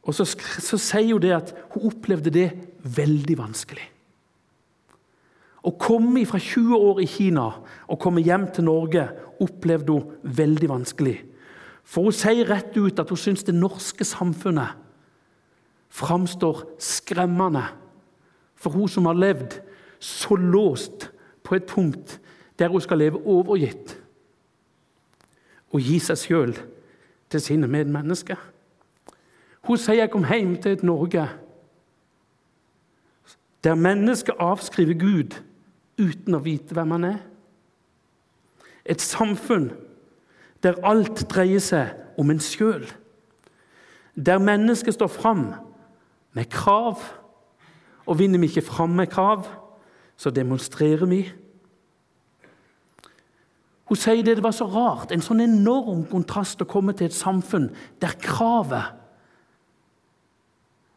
Og 0.04 0.16
så, 0.16 0.26
så 0.26 0.78
sier 0.80 1.14
hun 1.14 1.22
det 1.22 1.32
at 1.36 1.52
hun 1.72 1.86
opplevde 1.92 2.32
det 2.34 2.48
veldig 2.82 3.36
vanskelig. 3.38 3.86
Å 5.64 5.72
komme 5.80 6.26
fra 6.28 6.40
20 6.42 6.74
år 6.76 6.98
i 7.00 7.08
Kina 7.08 7.46
og 7.88 8.00
komme 8.02 8.24
hjem 8.24 8.50
til 8.52 8.66
Norge 8.66 9.06
opplevde 9.40 9.94
hun 9.94 10.34
veldig 10.36 10.68
vanskelig. 10.74 11.16
For 11.88 12.08
hun 12.08 12.16
sier 12.16 12.48
rett 12.50 12.76
ut 12.76 13.00
at 13.00 13.08
hun 13.08 13.20
syns 13.20 13.46
det 13.46 13.56
norske 13.56 14.04
samfunnet 14.04 14.82
framstår 15.94 16.66
skremmende 16.82 17.62
for 18.58 18.74
hun 18.74 18.90
som 18.90 19.06
har 19.06 19.16
levd 19.16 19.60
så 20.02 20.36
låst 20.36 21.08
på 21.46 21.56
et 21.56 21.68
punkt 21.70 22.18
der 22.58 22.72
hun 22.72 22.82
skal 22.82 23.00
leve 23.00 23.22
overgitt 23.24 23.94
og 25.74 25.82
gi 25.82 25.98
seg 26.02 26.20
sjøl 26.20 26.52
til 27.32 27.42
sine 27.42 27.68
medmennesker. 27.70 28.38
Hun 29.64 29.80
sier 29.80 30.04
jeg 30.04 30.12
kom 30.12 30.26
hjem 30.28 30.54
til 30.62 30.76
et 30.76 30.86
Norge 30.86 31.28
der 33.64 33.74
mennesket 33.80 34.36
avskriver 34.44 34.96
Gud 35.00 35.38
uten 35.96 36.36
å 36.36 36.42
vite 36.44 36.76
hvem 36.76 36.90
han 36.92 37.06
er. 37.08 37.20
Et 38.84 39.00
samfunn 39.00 39.70
der 40.64 40.76
alt 40.84 41.22
dreier 41.32 41.62
seg 41.64 42.20
om 42.20 42.28
en 42.32 42.42
sjøl. 42.44 42.84
Der 44.14 44.42
mennesket 44.42 44.98
står 44.98 45.08
fram 45.12 45.46
med 46.36 46.50
krav. 46.52 47.00
Og 48.04 48.18
vinner 48.20 48.42
vi 48.42 48.50
ikke 48.52 48.66
fram 48.66 48.92
med 48.98 49.08
krav, 49.08 49.46
så 50.16 50.30
demonstrerer 50.30 51.08
vi. 51.08 51.22
Hun 53.84 54.00
sier 54.00 54.24
det, 54.24 54.38
det 54.38 54.44
var 54.44 54.54
så 54.56 54.66
rart, 54.70 55.12
en 55.12 55.24
sånn 55.24 55.42
enorm 55.44 56.06
kontrast 56.08 56.62
å 56.64 56.68
komme 56.68 56.94
til 56.96 57.10
et 57.10 57.16
samfunn 57.16 57.68
der 58.00 58.16
kravet 58.22 59.00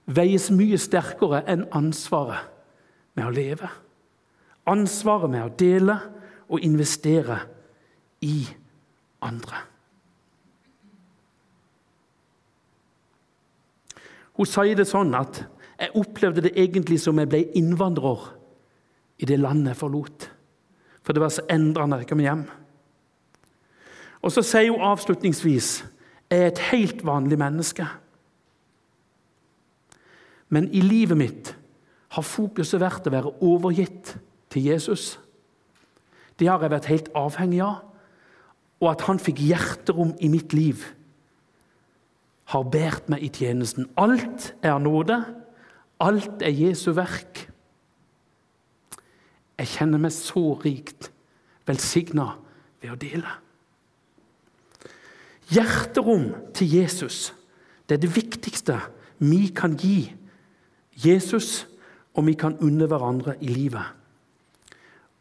veies 0.07 0.47
mye 0.55 0.79
sterkere 0.79 1.41
enn 1.51 1.65
ansvaret 1.75 2.47
med 3.17 3.27
å 3.27 3.33
leve. 3.33 3.69
Ansvaret 4.67 5.31
med 5.31 5.43
å 5.43 5.55
dele 5.59 5.97
og 6.47 6.63
investere 6.63 7.41
i 8.23 8.45
andre. 9.25 9.65
Hun 14.37 14.47
sier 14.47 14.77
det 14.77 14.85
sånn 14.87 15.11
at 15.17 15.41
jeg 15.77 15.93
opplevde 15.97 16.45
det 16.45 16.53
egentlig 16.57 16.99
som 17.01 17.19
jeg 17.19 17.29
ble 17.29 17.41
innvandrer 17.57 18.29
i 19.17 19.27
det 19.29 19.39
landet 19.41 19.73
jeg 19.73 19.81
forlot. 19.81 20.27
For 21.03 21.15
det 21.15 21.23
var 21.23 21.33
så 21.33 21.45
endrende 21.51 21.97
da 21.97 22.03
jeg 22.05 22.09
kom 22.11 22.21
hjem. 22.21 22.45
Og 24.21 24.33
så 24.33 24.43
sier 24.45 24.73
hun 24.73 24.85
avslutningsvis 24.85 25.71
jeg 26.27 26.43
er 26.43 26.49
et 26.51 26.59
helt 26.73 27.05
vanlig 27.07 27.37
menneske. 27.39 27.85
Men 30.49 30.67
i 30.75 30.81
livet 30.83 31.17
mitt 31.17 31.53
har 32.15 32.25
fokuset 32.25 32.81
vært 32.81 33.07
å 33.07 33.13
være 33.13 33.31
overgitt 33.43 34.15
til 34.51 34.67
Jesus. 34.67 35.15
Det 36.39 36.49
har 36.49 36.61
jeg 36.63 36.73
vært 36.73 36.91
helt 36.91 37.09
avhengig 37.15 37.61
av. 37.63 37.83
Og 38.83 38.91
at 38.91 39.07
han 39.07 39.19
fikk 39.21 39.39
hjerterom 39.41 40.13
i 40.21 40.29
mitt 40.29 40.53
liv 40.53 40.83
har 42.51 42.67
båret 42.71 43.09
meg 43.11 43.23
i 43.25 43.31
tjenesten. 43.33 43.89
Alt 43.99 44.53
er 44.63 44.77
nåde. 44.79 45.17
Alt 45.99 46.43
er 46.45 46.53
Jesu 46.53 46.91
verk. 46.95 47.47
Jeg 49.57 49.71
kjenner 49.73 49.99
meg 49.99 50.13
så 50.13 50.51
rikt 50.61 51.09
velsigna 51.67 52.35
ved 52.83 52.93
å 52.93 52.99
dele. 53.01 53.33
Hjerterom 55.47 56.31
til 56.53 56.71
Jesus 56.79 57.33
det 57.87 57.95
er 57.95 58.03
det 58.03 58.15
viktigste 58.15 58.79
vi 59.17 59.47
kan 59.55 59.77
gi 59.79 60.13
Jesus, 61.05 61.67
og 62.13 62.25
vi 62.25 62.33
kan 62.33 62.57
unne 62.57 62.85
hverandre 62.89 63.35
i 63.41 63.47
livet. 63.47 63.85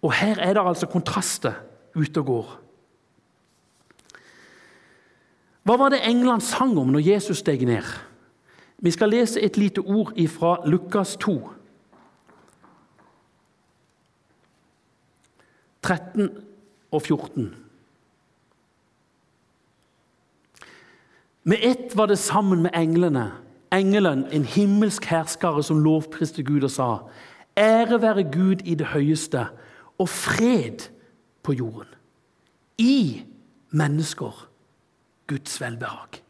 Og 0.02 0.12
Her 0.12 0.40
er 0.40 0.52
det 0.52 0.62
altså 0.66 0.86
kontraster 0.86 1.52
ute 1.94 2.20
og 2.20 2.26
går. 2.26 2.60
Hva 5.62 5.76
var 5.76 5.92
det 5.92 6.00
England 6.08 6.40
sang 6.40 6.78
om 6.78 6.88
når 6.94 7.04
Jesus 7.04 7.38
steg 7.38 7.64
ned? 7.66 7.84
Vi 8.78 8.90
skal 8.90 9.10
lese 9.10 9.40
et 9.40 9.56
lite 9.56 9.78
ord 9.78 10.14
fra 10.28 10.56
Lukas 10.68 11.16
2. 11.16 11.50
13 15.82 16.30
og 16.90 17.02
14. 17.02 17.65
Med 21.48 21.58
ett 21.62 21.96
var 21.96 22.06
det 22.06 22.18
sammen 22.18 22.62
med 22.62 22.70
englene, 22.74 23.32
engelen, 23.72 24.24
en 24.32 24.44
himmelsk 24.44 25.04
herskare 25.04 25.62
som 25.62 25.78
lovpriste 25.78 26.42
Gud 26.42 26.64
og 26.64 26.70
sa:" 26.70 26.98
Ære 27.56 28.02
være 28.02 28.22
Gud 28.32 28.56
i 28.64 28.74
det 28.74 28.86
høyeste, 28.86 29.46
og 29.98 30.08
fred 30.08 30.90
på 31.42 31.52
jorden. 31.52 31.88
I 32.78 33.22
mennesker 33.70 34.48
Guds 35.26 35.60
velbehag. 35.60 36.22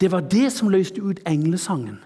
Det 0.00 0.10
var 0.12 0.20
det 0.20 0.52
som 0.52 0.68
løste 0.68 1.02
ut 1.02 1.20
englesangen, 1.26 1.98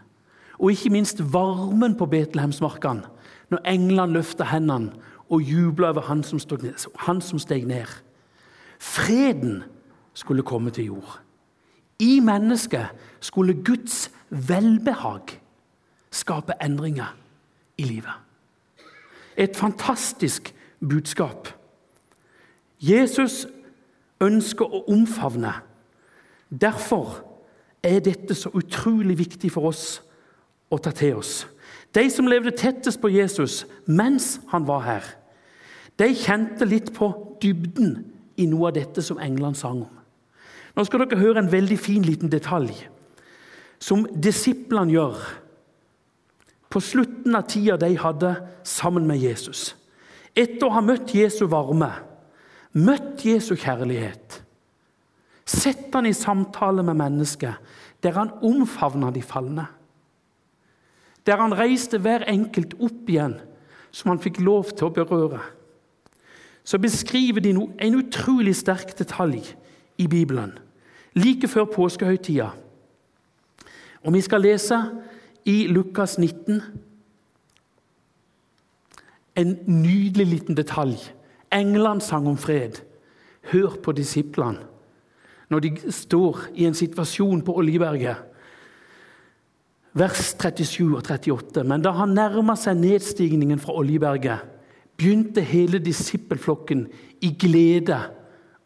og 0.58 0.70
ikke 0.70 0.90
minst 0.90 1.32
varmen 1.32 1.96
på 1.96 2.06
Betlehemsmarkene 2.06 3.02
når 3.50 3.58
englene 3.66 4.12
løfta 4.12 4.44
hendene 4.44 4.92
og 5.30 5.42
jubla 5.42 5.88
over 5.88 6.00
han 6.00 6.22
som, 7.20 7.38
steg 7.38 7.66
ned. 7.66 7.86
Freden 8.78 9.62
skulle 10.14 10.42
komme 10.42 10.70
til 10.70 10.84
jord. 10.84 11.25
I 11.98 12.20
mennesket 12.20 12.86
skulle 13.20 13.54
Guds 13.64 14.10
velbehag 14.30 15.40
skape 16.10 16.52
endringer 16.62 17.16
i 17.78 17.84
livet. 17.84 18.12
Et 19.36 19.56
fantastisk 19.56 20.54
budskap. 20.80 21.48
Jesus 22.80 23.46
ønsker 24.20 24.64
å 24.64 24.84
omfavne 24.88 25.52
Derfor 26.46 27.24
er 27.82 27.98
dette 28.00 28.34
så 28.34 28.52
utrolig 28.54 29.18
viktig 29.18 29.50
for 29.52 29.70
oss 29.72 30.00
å 30.70 30.78
ta 30.78 30.92
til 30.94 31.18
oss. 31.18 31.46
De 31.94 32.04
som 32.10 32.28
levde 32.30 32.54
tettest 32.54 33.00
på 33.02 33.10
Jesus 33.10 33.64
mens 33.86 34.36
han 34.52 34.66
var 34.68 34.84
her, 34.86 35.08
de 35.98 36.12
kjente 36.14 36.68
litt 36.68 36.92
på 36.94 37.08
dybden 37.42 37.96
i 38.36 38.46
noe 38.46 38.70
av 38.70 38.76
dette 38.76 39.02
som 39.02 39.18
England 39.22 39.58
sang 39.58 39.82
om. 39.86 39.95
Nå 40.76 40.84
skal 40.84 41.04
dere 41.04 41.20
høre 41.20 41.42
en 41.42 41.52
veldig 41.52 41.78
fin 41.80 42.04
liten 42.04 42.32
detalj 42.32 42.74
som 43.82 44.06
disiplene 44.12 44.92
gjør 44.92 45.20
på 46.72 46.80
slutten 46.82 47.36
av 47.36 47.46
tida 47.48 47.76
de 47.80 47.92
hadde 48.00 48.32
sammen 48.66 49.06
med 49.08 49.20
Jesus. 49.20 49.70
Etter 50.36 50.68
å 50.68 50.74
ha 50.76 50.82
møtt 50.84 51.14
Jesu 51.16 51.46
varme, 51.48 51.88
møtt 52.76 53.24
Jesu 53.24 53.54
kjærlighet, 53.56 54.42
Sett 55.46 55.94
han 55.94 56.06
i 56.06 56.14
samtale 56.14 56.82
med 56.82 56.98
mennesket, 56.98 57.54
der 58.02 58.16
han 58.18 58.32
omfavna 58.42 59.12
de 59.14 59.22
falne. 59.22 59.68
Der 61.26 61.38
han 61.38 61.54
reiste 61.54 62.00
hver 62.02 62.26
enkelt 62.26 62.74
opp 62.82 63.06
igjen, 63.06 63.38
som 63.94 64.10
han 64.10 64.22
fikk 64.22 64.40
lov 64.42 64.74
til 64.74 64.88
å 64.88 64.94
berøre. 64.94 65.38
Så 66.66 66.82
beskriver 66.82 67.40
de 67.40 67.54
en 67.54 67.98
utrolig 68.00 68.56
sterk 68.58 68.90
detalj 68.98 69.54
i 70.02 70.08
Bibelen, 70.10 70.56
like 71.16 71.48
før 71.48 71.64
påskehøytida. 71.64 72.50
Og 74.04 74.14
vi 74.14 74.20
skal 74.20 74.44
lese 74.44 74.78
i 75.44 75.66
Lukas 75.66 76.18
19 76.18 76.60
en 79.36 79.58
nydelig 79.66 80.26
liten 80.26 80.56
detalj. 80.56 80.96
England 81.52 82.00
sang 82.00 82.28
om 82.28 82.36
fred. 82.36 82.80
Hør 83.52 83.76
på 83.82 83.92
disiplene 83.92 84.58
når 85.46 85.62
de 85.62 85.92
står 85.94 86.40
i 86.58 86.64
en 86.66 86.74
situasjon 86.74 87.44
på 87.46 87.54
Oljeberget. 87.60 88.16
Vers 89.94 90.34
37 90.34 90.96
og 90.96 91.04
38. 91.06 91.62
Men 91.64 91.84
da 91.84 91.92
han 91.94 92.16
nærma 92.18 92.56
seg 92.58 92.80
nedstigningen 92.80 93.62
fra 93.62 93.76
Oljeberget, 93.78 94.42
begynte 94.98 95.44
hele 95.46 95.78
disippelflokken 95.78 96.88
i 97.22 97.30
glede 97.38 98.00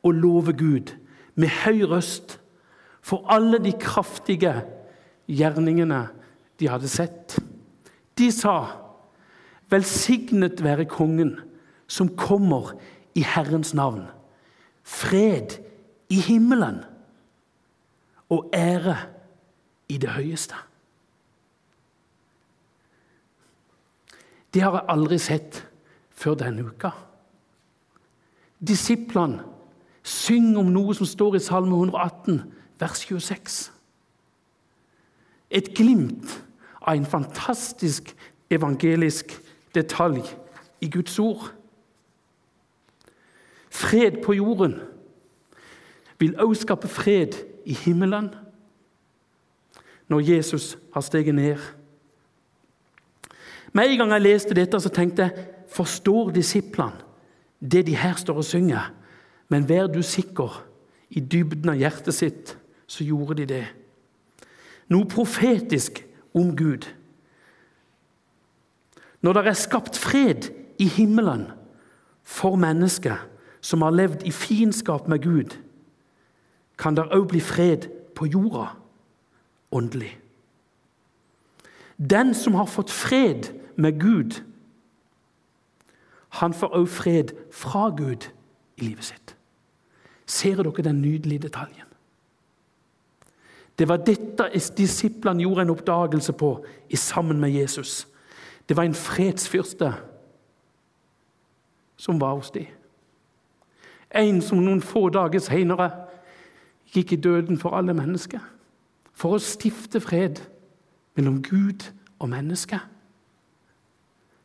å 0.00 0.12
love 0.14 0.56
Gud 0.56 0.94
med 1.36 1.52
høy 1.66 1.84
røst 1.90 2.39
for 3.00 3.24
alle 3.32 3.58
de 3.62 3.72
kraftige 3.72 4.54
gjerningene 5.28 6.08
de 6.60 6.68
hadde 6.68 6.88
sett. 6.88 7.38
De 8.18 8.30
sa, 8.32 8.76
'Velsignet 9.70 10.62
være 10.62 10.84
Kongen 10.84 11.38
som 11.86 12.16
kommer 12.16 12.74
i 13.14 13.22
Herrens 13.22 13.74
navn.' 13.74 14.10
Fred 14.82 15.60
i 16.08 16.20
himmelen 16.20 16.84
og 18.28 18.50
ære 18.54 18.96
i 19.88 19.96
det 19.96 20.10
høyeste. 20.10 20.54
det 24.54 24.62
har 24.62 24.74
jeg 24.74 24.88
aldri 24.90 25.18
sett 25.22 25.60
før 26.10 26.36
denne 26.38 26.66
uka. 26.66 26.90
Disiplene 28.60 29.44
synger 30.02 30.60
om 30.62 30.72
noe 30.74 30.94
som 30.96 31.08
står 31.08 31.38
i 31.38 31.44
Salme 31.44 31.76
118, 31.76 32.40
vers 32.80 33.00
26. 33.06 33.72
Et 35.50 35.74
glimt 35.74 36.44
av 36.80 36.96
en 36.96 37.06
fantastisk 37.06 38.14
evangelisk 38.50 39.34
detalj 39.74 40.22
i 40.80 40.88
Guds 40.90 41.18
ord. 41.18 41.50
Fred 43.70 44.22
på 44.24 44.34
jorden 44.38 44.78
vil 46.18 46.40
også 46.40 46.66
skape 46.66 46.88
fred 46.88 47.36
i 47.64 47.74
himmelen 47.74 48.30
når 50.10 50.20
Jesus 50.20 50.78
har 50.94 51.00
steget 51.00 51.34
ned. 51.34 51.58
Med 53.72 53.86
en 53.86 53.98
gang 53.98 54.12
jeg 54.12 54.22
leste 54.22 54.54
dette, 54.54 54.80
så 54.80 54.88
tenkte 54.88 55.22
jeg 55.22 55.46
forstår 55.70 56.32
disiplene 56.34 57.06
det 57.60 57.84
de 57.86 57.94
her 57.96 58.16
står 58.16 58.40
og 58.40 58.44
synger? 58.44 58.90
Men 59.48 59.68
vær 59.68 59.86
du 59.86 60.02
sikker, 60.02 60.64
i 61.10 61.20
dybden 61.20 61.72
av 61.72 61.78
hjertet 61.78 62.14
sitt 62.14 62.52
så 62.90 63.04
gjorde 63.06 63.38
de 63.38 63.46
det. 63.46 63.66
Noe 64.90 65.06
profetisk 65.06 66.02
om 66.34 66.56
Gud. 66.58 66.88
Når 69.22 69.36
det 69.36 69.46
er 69.46 69.58
skapt 69.58 69.98
fred 69.98 70.48
i 70.80 70.88
himmelen 70.90 71.46
for 72.26 72.58
mennesker 72.58 73.20
som 73.60 73.84
har 73.86 73.94
levd 73.94 74.24
i 74.26 74.32
fiendskap 74.34 75.06
med 75.08 75.22
Gud, 75.22 75.54
kan 76.80 76.96
det 76.96 77.10
òg 77.12 77.28
bli 77.30 77.42
fred 77.44 77.86
på 78.16 78.26
jorda 78.26 78.72
åndelig. 79.70 80.16
Den 82.00 82.34
som 82.34 82.56
har 82.56 82.66
fått 82.66 82.90
fred 82.90 83.52
med 83.76 84.00
Gud, 84.00 84.40
han 86.40 86.56
får 86.56 86.74
òg 86.80 86.88
fred 86.88 87.34
fra 87.52 87.90
Gud 87.94 88.30
i 88.80 88.88
livet 88.88 89.12
sitt. 89.12 89.36
Ser 90.26 90.62
dere 90.62 90.86
den 90.88 91.02
nydelige 91.02 91.46
detaljen? 91.46 91.89
Det 93.80 93.88
var 93.88 94.02
dette 94.04 94.44
disiplene 94.76 95.40
gjorde 95.40 95.62
en 95.64 95.70
oppdagelse 95.72 96.34
på 96.36 96.50
i 96.92 96.96
sammen 97.00 97.40
med 97.40 97.50
Jesus. 97.50 98.08
Det 98.68 98.76
var 98.76 98.84
en 98.84 98.94
fredsfyrste 98.94 99.94
som 101.96 102.20
var 102.20 102.34
hos 102.34 102.50
dem. 102.50 102.66
En 104.10 104.42
som 104.42 104.60
noen 104.60 104.82
få 104.84 105.08
dager 105.08 105.40
senere 105.40 105.88
gikk 106.92 107.14
i 107.14 107.20
døden 107.24 107.56
for 107.58 107.72
alle 107.78 107.94
mennesker. 107.96 108.42
For 109.16 109.38
å 109.38 109.40
stifte 109.40 110.00
fred 110.04 110.42
mellom 111.16 111.38
Gud 111.42 111.86
og 112.18 112.28
menneske. 112.28 112.82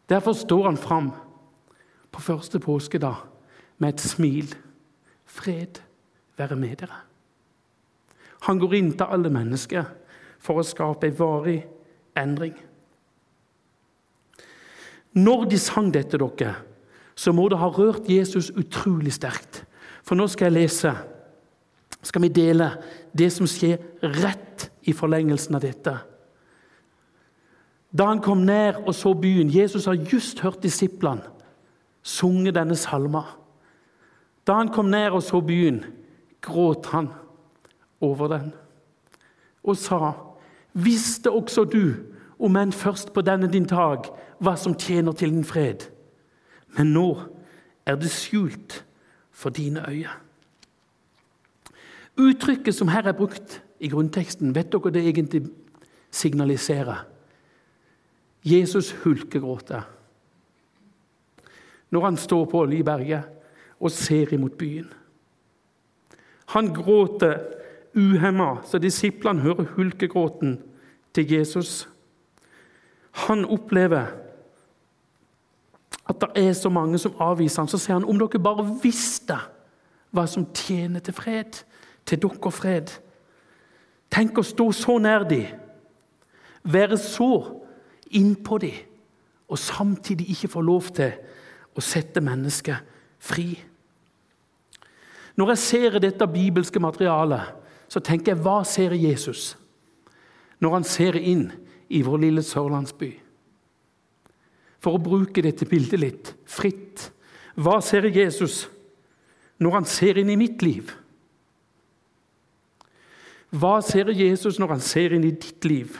Derfor 0.09 0.37
står 0.37 0.69
han 0.69 0.79
fram 0.79 1.11
på 2.11 2.21
første 2.21 2.59
påskedag 2.59 3.25
med 3.77 3.97
et 3.97 4.05
smil. 4.05 4.55
Fred 5.25 5.81
være 6.37 6.55
med 6.55 6.79
dere. 6.85 7.04
Han 8.45 8.59
går 8.61 8.75
inn 8.77 8.93
til 8.93 9.09
alle 9.09 9.31
mennesker 9.33 9.87
for 10.41 10.61
å 10.61 10.65
skape 10.65 11.09
en 11.09 11.17
varig 11.17 11.59
endring. 12.17 12.55
Når 15.15 15.45
de 15.49 15.59
sang 15.61 15.91
dette, 15.93 16.19
dere, 16.19 16.55
så 17.15 17.31
må 17.31 17.47
det 17.49 17.59
ha 17.61 17.69
rørt 17.71 18.09
Jesus 18.11 18.51
utrolig 18.51 19.13
sterkt. 19.15 19.63
For 20.05 20.19
nå 20.19 20.27
skal 20.29 20.51
jeg 20.51 20.57
lese, 20.59 20.91
skal 22.05 22.25
vi 22.25 22.33
dele 22.35 22.69
det 23.15 23.31
som 23.33 23.47
skjer 23.49 23.79
rett 24.19 24.67
i 24.85 24.93
forlengelsen 24.93 25.55
av 25.57 25.63
dette. 25.63 25.95
Da 27.95 28.09
han 28.11 28.21
kom 28.21 28.43
nær 28.45 28.83
og 28.83 28.91
så 28.93 29.15
byen 29.17 29.49
Jesus 29.49 29.87
har 29.87 29.97
just 30.11 30.43
hørt 30.43 30.61
disiplene 30.61 31.31
sunge 32.05 32.53
denne 32.53 32.77
salma. 32.77 33.23
Da 34.45 34.59
han 34.59 34.69
kom 34.69 34.91
nær 34.93 35.15
og 35.17 35.23
så 35.25 35.39
byen, 35.41 35.81
gråt 36.45 36.91
han 36.93 37.09
over 38.05 38.29
den 38.37 38.53
og 39.65 39.77
sa, 39.77 40.11
'Visste 40.73 41.31
også 41.31 41.63
du, 41.63 41.93
om 42.39 42.55
enn 42.55 42.71
først 42.71 43.13
på 43.13 43.21
denne 43.21 43.47
din 43.51 43.65
dag, 43.65 44.03
hva 44.39 44.55
som 44.55 44.75
tjener 44.75 45.11
til 45.11 45.29
din 45.29 45.43
fred?' 45.43 45.89
Men 46.77 46.93
nå 46.93 47.21
er 47.85 47.95
det 47.95 48.11
skjult 48.11 48.85
for 49.31 49.49
dine 49.49 49.89
øyne. 49.89 50.09
Uttrykket 52.17 52.75
som 52.75 52.87
her 52.87 53.07
er 53.07 53.13
brukt 53.13 53.63
i 53.79 53.89
grunnteksten, 53.89 54.55
vet 54.55 54.71
dere 54.71 54.91
det 54.91 55.07
egentlig 55.07 55.49
signaliserer? 56.11 57.05
Jesus 58.45 58.91
hulkegråter 58.91 59.81
når 61.89 62.05
han 62.05 62.17
står 62.17 62.45
på 62.45 62.59
Oljeberget 62.59 63.23
og 63.79 63.91
ser 63.91 64.33
imot 64.33 64.57
byen. 64.57 64.87
Han 66.45 66.73
gråter 66.73 67.39
uhemma, 67.95 68.61
så 68.65 68.77
disiplene 68.77 69.41
hører 69.41 69.71
hulkegråten 69.75 70.59
til 71.15 71.31
Jesus. 71.31 71.87
Han 73.25 73.45
opplever 73.45 74.05
at 76.09 76.21
det 76.21 76.47
er 76.47 76.53
så 76.53 76.69
mange 76.69 76.97
som 77.01 77.15
avviser 77.19 77.61
ham. 77.61 77.67
Så 77.67 77.79
sier 77.81 77.97
han 77.97 78.05
om 78.05 78.19
dere 78.19 78.41
bare 78.41 78.65
visste 78.83 79.37
hva 80.15 80.25
som 80.29 80.47
tjener 80.53 81.03
til 81.03 81.15
fred, 81.17 81.63
til 82.05 82.21
dere 82.21 82.51
fred. 82.53 82.91
Tenk 84.13 84.37
å 84.37 84.45
stå 84.45 84.69
så 84.75 84.97
nær 85.01 85.25
dem, 85.27 85.47
være 86.63 86.97
så 87.01 87.31
innpå 88.15 88.59
dem, 88.61 88.77
og 89.49 89.59
samtidig 89.59 90.29
ikke 90.33 90.51
få 90.55 90.61
lov 90.65 90.91
til 90.95 91.13
å 91.75 91.83
sette 91.83 92.21
mennesket 92.23 92.93
fri. 93.19 93.49
Når 95.35 95.51
jeg 95.51 95.63
ser 95.63 95.99
dette 95.99 96.27
bibelske 96.31 96.79
materialet, 96.79 97.64
så 97.91 98.01
tenker 98.01 98.33
jeg 98.33 98.43
hva 98.43 98.61
ser 98.67 98.95
Jesus 98.97 99.53
når 100.63 100.79
han 100.79 100.87
ser 100.87 101.17
inn 101.19 101.49
i 101.93 102.01
vår 102.05 102.23
lille 102.23 102.43
sørlandsby? 102.45 103.11
For 104.81 104.97
å 104.97 105.01
bruke 105.01 105.43
dette 105.45 105.67
bildet 105.69 106.01
litt 106.01 106.33
fritt 106.49 107.09
hva 107.55 107.79
ser 107.83 108.07
Jesus 108.11 108.65
når 109.63 109.77
han 109.79 109.87
ser 109.87 110.19
inn 110.19 110.31
i 110.33 110.39
mitt 110.39 110.63
liv? 110.65 110.91
Hva 113.55 113.77
ser 113.85 114.11
Jesus 114.11 114.59
når 114.59 114.75
han 114.75 114.83
ser 114.83 115.15
inn 115.15 115.23
i 115.23 115.31
ditt 115.31 115.63
liv? 115.67 115.95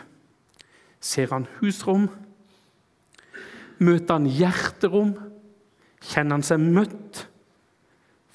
Ser 0.99 1.31
han 1.31 1.47
husrom? 1.61 2.09
Møter 3.79 4.17
han 4.17 4.27
hjerterom? 4.27 5.13
Kjenner 6.03 6.35
han 6.35 6.45
seg 6.45 6.59
møtt? 6.59 7.23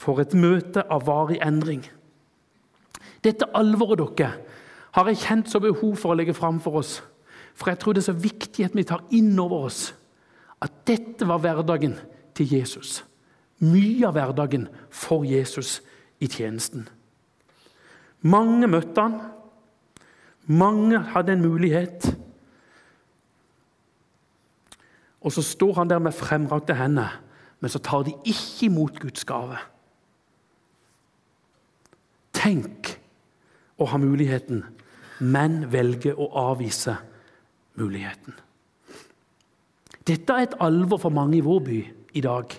For 0.00 0.22
et 0.22 0.32
møte 0.32 0.86
av 0.88 1.04
varig 1.10 1.42
endring. 1.44 1.84
Dette 3.24 3.48
alvoret 3.56 4.00
dere 4.18 4.32
har 4.96 5.08
jeg 5.08 5.22
kjent 5.22 5.50
så 5.50 5.60
behov 5.62 5.94
for 6.00 6.12
å 6.12 6.18
legge 6.18 6.34
fram 6.34 6.58
for 6.62 6.80
oss. 6.80 6.98
For 7.54 7.70
jeg 7.70 7.80
tror 7.82 7.94
det 7.94 8.02
er 8.02 8.12
så 8.12 8.16
viktig 8.16 8.64
at 8.66 8.76
vi 8.76 8.86
tar 8.88 9.04
inn 9.14 9.34
over 9.38 9.68
oss 9.68 9.90
at 10.60 10.82
dette 10.88 11.26
var 11.28 11.40
hverdagen 11.42 11.94
til 12.36 12.54
Jesus. 12.56 13.00
Mye 13.60 14.08
av 14.08 14.16
hverdagen 14.16 14.66
for 14.92 15.24
Jesus 15.28 15.78
i 16.20 16.28
tjenesten. 16.28 16.86
Mange 18.20 18.68
møtte 18.68 19.04
han. 19.04 19.18
Mange 20.50 21.00
hadde 21.12 21.36
en 21.36 21.44
mulighet. 21.44 22.08
Og 25.20 25.32
så 25.36 25.44
står 25.44 25.74
han 25.80 25.90
der 25.90 26.00
med 26.00 26.16
fremrakte 26.16 26.76
hender, 26.76 27.20
men 27.60 27.72
så 27.72 27.80
tar 27.84 28.06
de 28.08 28.16
ikke 28.24 28.70
imot 28.70 29.00
Guds 29.00 29.24
gave. 29.28 29.58
Tenk 32.32 32.79
å 33.80 33.88
ha 33.88 33.98
muligheten, 34.00 34.62
men 35.20 35.64
velge 35.72 36.12
å 36.14 36.28
avvise 36.48 36.96
muligheten. 37.80 38.36
Dette 40.06 40.32
er 40.32 40.48
et 40.48 40.58
alvor 40.60 41.00
for 41.00 41.14
mange 41.14 41.38
i 41.38 41.44
vår 41.44 41.60
by 41.64 41.80
i 42.16 42.22
dag. 42.24 42.54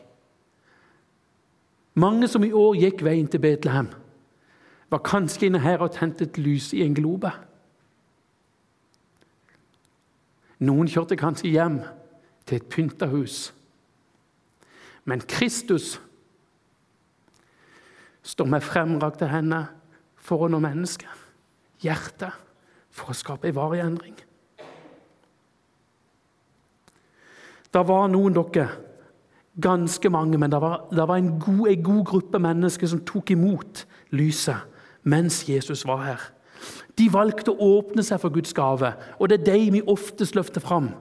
Mange 1.93 2.27
som 2.31 2.43
i 2.43 2.53
år 2.55 2.77
gikk 2.79 3.03
veien 3.05 3.27
til 3.27 3.41
Betlehem, 3.43 3.89
var 4.91 5.03
kanskje 5.07 5.47
inne 5.47 5.62
her 5.63 5.81
og 5.84 5.93
tente 5.95 6.27
et 6.27 6.38
lys 6.38 6.71
i 6.75 6.84
en 6.84 6.95
globe. 6.95 7.31
Noen 10.62 10.89
kjørte 10.91 11.17
kanskje 11.17 11.53
hjem 11.53 11.79
til 12.45 12.60
et 12.60 12.67
pynta 12.69 13.07
hus. 13.12 13.53
Men 15.07 15.23
Kristus 15.25 15.95
står 18.21 18.51
med 18.51 18.63
fremrakte 18.63 19.31
hender 19.31 19.71
foran 20.21 20.53
nå 20.55 20.62
mennesket, 20.63 21.10
Hjertet 21.81 22.36
for 22.93 23.10
å 23.10 23.17
skape 23.17 23.49
en 23.49 23.55
varig 23.57 23.81
endring. 23.81 24.17
Det 27.71 27.81
var 27.88 28.10
noen 28.12 28.36
dere, 28.36 28.67
ganske 29.62 30.12
mange, 30.13 30.38
men 30.38 30.51
det 30.51 30.60
var, 30.62 30.84
det 30.91 31.07
var 31.07 31.17
en, 31.17 31.31
god, 31.41 31.63
en 31.71 31.84
god 31.84 32.03
gruppe 32.12 32.41
mennesker 32.43 32.91
som 32.91 33.01
tok 33.07 33.34
imot 33.34 33.86
lyset 34.15 34.69
mens 35.01 35.41
Jesus 35.47 35.81
var 35.89 36.03
her. 36.05 36.25
De 36.99 37.07
valgte 37.10 37.53
å 37.53 37.69
åpne 37.79 38.03
seg 38.05 38.21
for 38.21 38.34
Guds 38.34 38.53
gave, 38.53 38.91
og 39.17 39.31
det 39.31 39.39
er 39.39 39.47
dem 39.47 39.79
vi 39.79 39.81
oftest 39.89 40.38
løfter 40.38 40.62
fram. 40.62 40.91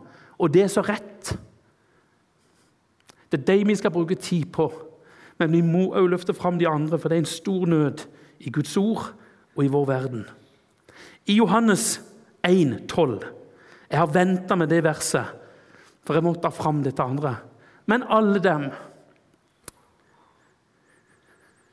Og 0.40 0.54
det 0.54 0.64
er 0.64 0.72
så 0.72 0.84
rett. 0.86 1.34
Det 3.28 3.42
er 3.42 3.48
dem 3.50 3.68
vi 3.68 3.76
skal 3.76 3.92
bruke 3.92 4.16
tid 4.16 4.48
på. 4.54 4.70
Men 5.40 5.52
vi 5.52 5.60
må 5.64 5.90
også 5.90 6.06
løfte 6.14 6.36
fram 6.36 6.58
de 6.60 6.68
andre, 6.68 6.98
for 6.98 7.10
det 7.10 7.18
er 7.18 7.24
en 7.26 7.34
stor 7.34 7.66
nød 7.68 8.06
i 8.40 8.50
Guds 8.50 8.76
ord 8.80 9.10
og 9.56 9.64
i 9.64 9.70
vår 9.72 9.86
verden. 9.88 10.24
I 11.26 11.36
Johannes 11.36 12.00
1, 12.46 12.88
12 12.88 13.24
Jeg 13.90 13.98
har 13.98 14.06
venta 14.06 14.54
med 14.54 14.68
det 14.70 14.84
verset, 14.84 15.26
for 16.06 16.14
jeg 16.14 16.22
måtte 16.22 16.46
ha 16.46 16.54
fram 16.54 16.82
dette 16.84 17.02
andre. 17.02 17.34
Men 17.90 18.04
alle 18.06 18.38
dem 18.38 18.68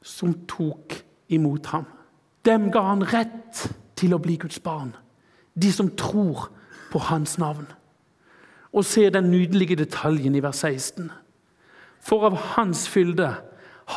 som 0.01 0.33
tok 0.49 0.95
imot 1.29 1.69
ham, 1.69 1.85
dem 2.41 2.71
ga 2.73 2.81
han 2.89 3.05
rett 3.05 3.67
til 3.97 4.15
å 4.15 4.21
bli 4.21 4.39
Guds 4.41 4.59
barn. 4.63 4.95
De 5.53 5.69
som 5.73 5.91
tror 5.93 6.47
på 6.91 7.01
hans 7.09 7.37
navn. 7.37 7.67
Og 8.73 8.85
se 8.85 9.07
den 9.13 9.29
nydelige 9.31 9.77
detaljen 9.77 10.35
i 10.35 10.43
vers 10.43 10.63
16. 10.65 11.11
For 12.01 12.25
av 12.27 12.37
hans 12.55 12.87
fylde 12.89 13.29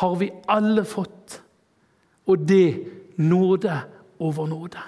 har 0.01 0.15
vi 0.19 0.29
alle 0.51 0.85
fått, 0.87 1.41
og 2.31 2.47
det 2.47 2.87
nåde 3.17 3.81
over 4.19 4.47
nåde. 4.47 4.79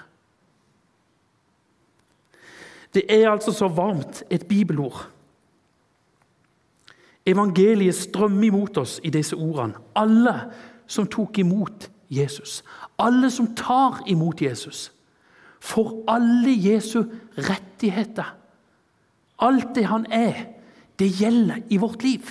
Det 2.94 3.02
er 3.08 3.30
altså 3.30 3.52
så 3.52 3.68
varmt 3.68 4.22
et 4.30 4.46
bibelord. 4.46 5.08
Evangeliet 7.26 7.94
strømmer 7.94 8.46
imot 8.46 8.76
oss 8.78 9.00
i 9.04 9.10
disse 9.10 9.36
ordene. 9.36 9.80
Alle 9.96 10.34
som 10.86 11.06
tok 11.06 11.38
imot 11.38 11.88
Jesus. 12.10 12.62
Alle 12.98 13.30
som 13.30 13.54
tar 13.56 14.02
imot 14.06 14.42
Jesus. 14.42 14.92
For 15.60 16.04
alle 16.08 16.52
Jesu 16.52 17.02
rettigheter. 17.38 18.36
Alt 19.38 19.74
det 19.74 19.86
han 19.86 20.06
er, 20.12 20.44
det 20.98 21.10
gjelder 21.18 21.64
i 21.70 21.76
vårt 21.76 22.02
liv. 22.02 22.28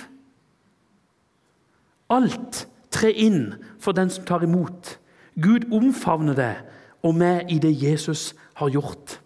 Alt 2.10 2.68
trer 2.90 3.12
inn 3.12 3.54
for 3.82 3.92
den 3.92 4.10
som 4.10 4.24
tar 4.24 4.46
imot. 4.46 4.98
Gud 5.42 5.72
omfavner 5.72 6.34
det 6.34 6.54
og 7.02 7.14
med 7.14 7.50
i 7.50 7.58
det 7.58 7.74
Jesus 7.82 8.34
har 8.54 8.70
gjort. 8.70 9.20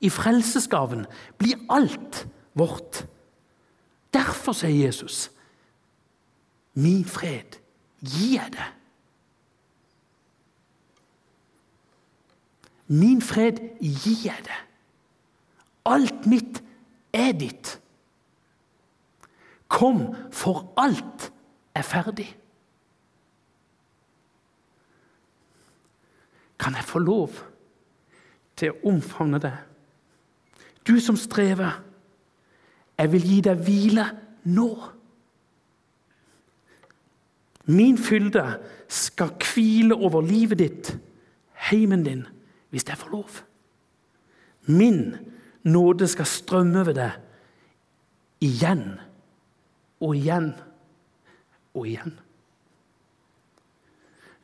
I 0.00 0.08
frelsesgaven 0.10 1.06
blir 1.38 1.58
alt 1.70 2.28
vårt. 2.54 3.06
Derfor 4.14 4.52
sier 4.52 4.86
Jesus, 4.86 5.30
'Min 6.74 7.04
fred 7.04 7.58
gir 8.00 8.40
jeg 8.40 8.52
deg'. 8.52 8.72
Min 12.86 13.22
fred 13.22 13.58
gir 13.80 14.24
jeg 14.24 14.40
deg. 14.44 14.62
Alt 15.84 16.26
mitt 16.26 16.62
er 17.12 17.32
ditt. 17.32 17.80
Kom, 19.68 20.14
for 20.32 20.72
alt 20.76 21.32
er 21.74 21.82
ferdig. 21.82 22.37
Kan 26.58 26.74
jeg 26.74 26.84
få 26.84 26.98
lov 26.98 27.38
til 28.58 28.72
å 28.72 28.92
omfavne 28.92 29.40
det? 29.42 29.54
Du 30.86 30.96
som 31.00 31.16
strever, 31.16 31.82
jeg 32.98 33.12
vil 33.12 33.26
gi 33.30 33.40
deg 33.46 33.60
hvile 33.62 34.06
nå. 34.48 34.70
Min 37.68 37.98
fylde 38.00 38.44
skal 38.88 39.34
hvile 39.44 39.94
over 39.94 40.24
livet 40.24 40.58
ditt, 40.58 40.92
heimen 41.68 42.02
din, 42.06 42.24
hvis 42.70 42.88
jeg 42.88 42.98
får 42.98 43.12
lov. 43.12 43.42
Min 44.68 45.16
nåde 45.68 46.08
skal 46.08 46.26
strømme 46.26 46.80
over 46.80 46.96
deg 46.96 48.44
igjen 48.44 48.98
og 50.00 50.16
igjen 50.16 50.52
og 51.74 51.86
igjen. 51.86 52.16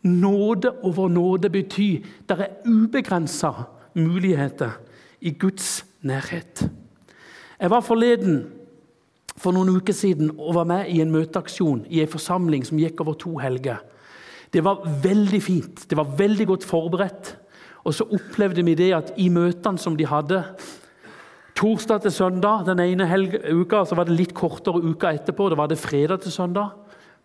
Nåde 0.04 0.70
over 0.84 1.08
nåde 1.08 1.50
betyr 1.50 2.04
det 2.28 2.36
er 2.40 2.58
ubegrensa 2.68 3.52
muligheter 3.94 4.76
i 5.20 5.30
Guds 5.30 5.84
nærhet. 6.02 6.68
Jeg 7.60 7.70
var 7.70 7.80
forleden 7.80 8.42
for 9.36 9.54
noen 9.56 9.72
uker 9.78 9.96
siden 9.96 10.34
og 10.36 10.54
var 10.58 10.68
med 10.68 10.90
i 10.92 11.00
en 11.00 11.12
møteaksjon 11.12 11.86
i 11.88 12.02
en 12.02 12.10
forsamling 12.10 12.66
som 12.66 12.78
gikk 12.78 13.00
over 13.00 13.16
to 13.18 13.38
helger. 13.40 13.80
Det 14.52 14.62
var 14.64 14.84
veldig 15.02 15.42
fint. 15.42 15.86
Det 15.90 15.96
var 15.96 16.12
veldig 16.18 16.46
godt 16.46 16.64
forberedt. 16.64 17.34
Og 17.84 17.94
så 17.94 18.04
opplevde 18.04 18.64
vi 18.64 18.76
det 18.78 18.92
at 18.94 19.12
i 19.20 19.28
møtene 19.32 19.80
som 19.80 19.96
de 19.96 20.06
hadde 20.06 20.44
Torsdag 21.54 22.00
til 22.02 22.10
søndag 22.10 22.64
den 22.66 22.80
ene 22.82 23.06
helge, 23.06 23.38
uka, 23.54 23.84
så 23.86 23.94
var 23.94 24.08
det 24.08 24.16
litt 24.18 24.32
kortere 24.34 24.80
uka 24.82 25.12
etterpå. 25.14 25.46
Da 25.48 25.58
var 25.58 25.68
det 25.70 25.78
fredag 25.78 26.24
til 26.24 26.34
søndag 26.34 26.72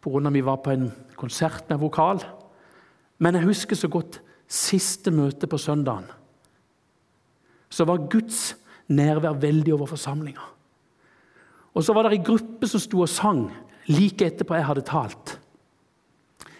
pga. 0.05 0.29
vi 0.29 0.41
var 0.45 0.61
på 0.61 0.69
en 0.71 0.91
konsert 1.17 1.65
med 1.69 1.79
vokal. 1.79 2.21
Men 3.19 3.35
jeg 3.35 3.49
husker 3.49 3.75
så 3.75 3.87
godt 3.91 4.21
siste 4.47 5.11
møte 5.11 5.47
på 5.47 5.57
søndagen. 5.57 6.07
Så 7.69 7.85
var 7.85 8.07
Guds 8.09 8.55
nærvær 8.87 9.37
veldig 9.41 9.73
over 9.73 9.85
forsamlinga. 9.85 10.41
Og 11.73 11.83
så 11.83 11.93
var 11.93 12.07
det 12.07 12.17
ei 12.17 12.23
gruppe 12.25 12.67
som 12.67 12.81
sto 12.81 13.03
og 13.03 13.11
sang 13.11 13.45
like 13.89 14.25
etterpå 14.25 14.57
jeg 14.57 14.65
hadde 14.65 14.87
talt. 14.87 15.35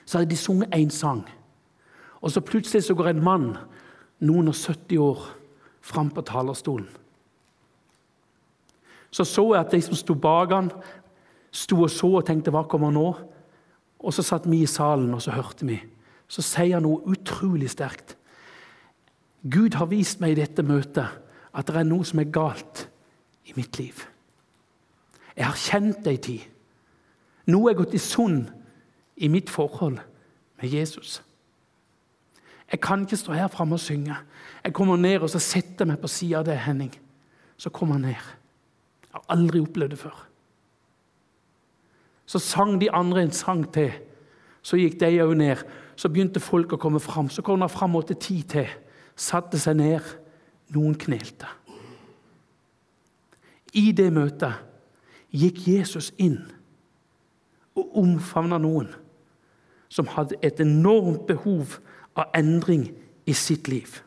Så 0.05 0.19
hadde 0.19 0.29
de 0.29 0.37
sunget 0.37 0.75
én 0.75 0.89
sang. 0.93 1.23
Og 2.21 2.31
så 2.31 2.41
plutselig 2.41 2.83
så 2.83 2.93
går 2.93 3.13
en 3.13 3.23
mann, 3.23 3.49
noen 4.19 4.51
og 4.51 4.55
70 4.55 4.97
år, 4.99 5.27
fram 5.81 6.09
på 6.11 6.21
talerstolen. 6.21 6.87
Så 9.11 9.23
så 9.23 9.53
jeg 9.55 9.65
at 9.65 9.71
de 9.71 9.81
som 9.81 9.95
sto 9.95 10.13
bak 10.13 10.51
han, 10.53 10.71
sto 11.51 11.81
og 11.81 11.89
så 11.89 12.07
og 12.19 12.25
tenkte 12.25 12.51
'hva 12.51 12.67
kommer 12.67 12.91
nå?' 12.91 13.17
Og 13.99 14.13
så 14.13 14.23
satt 14.23 14.49
vi 14.49 14.61
i 14.61 14.65
salen 14.65 15.13
og 15.13 15.21
så 15.21 15.31
hørte 15.31 15.65
vi. 15.65 15.81
Så 16.29 16.45
sier 16.45 16.77
han 16.77 16.85
noe 16.85 17.01
utrolig 17.09 17.71
sterkt. 17.73 18.15
Gud 19.49 19.77
har 19.79 19.89
vist 19.89 20.21
meg 20.21 20.35
i 20.35 20.41
dette 20.41 20.63
møtet 20.65 21.07
at 21.55 21.67
det 21.67 21.79
er 21.79 21.87
noe 21.87 22.05
som 22.05 22.21
er 22.21 22.31
galt 22.33 22.85
i 23.49 23.55
mitt 23.57 23.79
liv. 23.79 24.03
Jeg 25.35 25.47
har 25.47 25.57
kjent 25.57 26.03
det 26.03 26.13
ei 26.13 26.21
tid. 26.21 26.45
Noe 27.49 27.71
er 27.71 27.79
gått 27.79 27.95
i 27.97 28.01
sund 28.03 28.49
i 29.17 29.29
mitt 29.31 29.49
forhold 29.49 29.97
med 30.59 30.73
Jesus. 30.73 31.21
Jeg 32.69 32.81
kan 32.83 33.01
ikke 33.01 33.17
stå 33.17 33.33
her 33.33 33.47
framme 33.49 33.79
og 33.79 33.81
synge. 33.81 34.15
Jeg 34.63 34.73
kommer 34.73 34.99
ned 34.99 35.23
og 35.23 35.31
så 35.31 35.41
setter 35.41 35.87
meg 35.89 36.01
på 36.01 36.11
sida 36.11 36.43
av 36.43 36.45
det, 36.45 36.59
Henning. 36.61 36.91
Så 37.57 37.71
kommer 37.73 37.97
han 37.97 38.05
ned. 38.11 38.27
Jeg 39.09 39.15
har 39.15 39.25
aldri 39.33 39.61
opplevd 39.63 39.95
det 39.95 39.99
før. 40.03 40.25
Så 42.29 42.39
sang 42.39 42.77
de 42.81 42.91
andre 42.93 43.23
en 43.25 43.33
sang 43.33 43.63
til. 43.73 43.89
Så 44.61 44.77
gikk 44.79 44.99
de 44.99 45.11
òg 45.23 45.35
ned. 45.39 45.63
Så 45.95 46.11
begynte 46.11 46.41
folk 46.43 46.73
å 46.73 46.81
komme 46.81 47.01
fram. 47.03 47.29
Så 47.29 47.43
kom 47.45 47.61
det 47.63 47.71
fram 47.71 47.97
åtte 47.99 48.17
ti 48.19 48.41
til. 48.47 48.69
Satte 49.15 49.59
seg 49.59 49.79
ned. 49.79 50.13
Noen 50.75 50.95
knelte. 50.99 51.49
I 53.73 53.91
det 53.93 54.09
møtet 54.13 54.65
gikk 55.29 55.61
Jesus 55.69 56.09
inn 56.17 56.41
og 57.77 57.97
omfavna 58.01 58.57
noen 58.61 58.89
som 59.89 60.09
hadde 60.13 60.37
et 60.45 60.59
enormt 60.61 61.25
behov 61.29 61.77
av 62.17 62.29
endring 62.37 62.89
i 63.29 63.33
sitt 63.33 63.69
liv. 63.69 64.01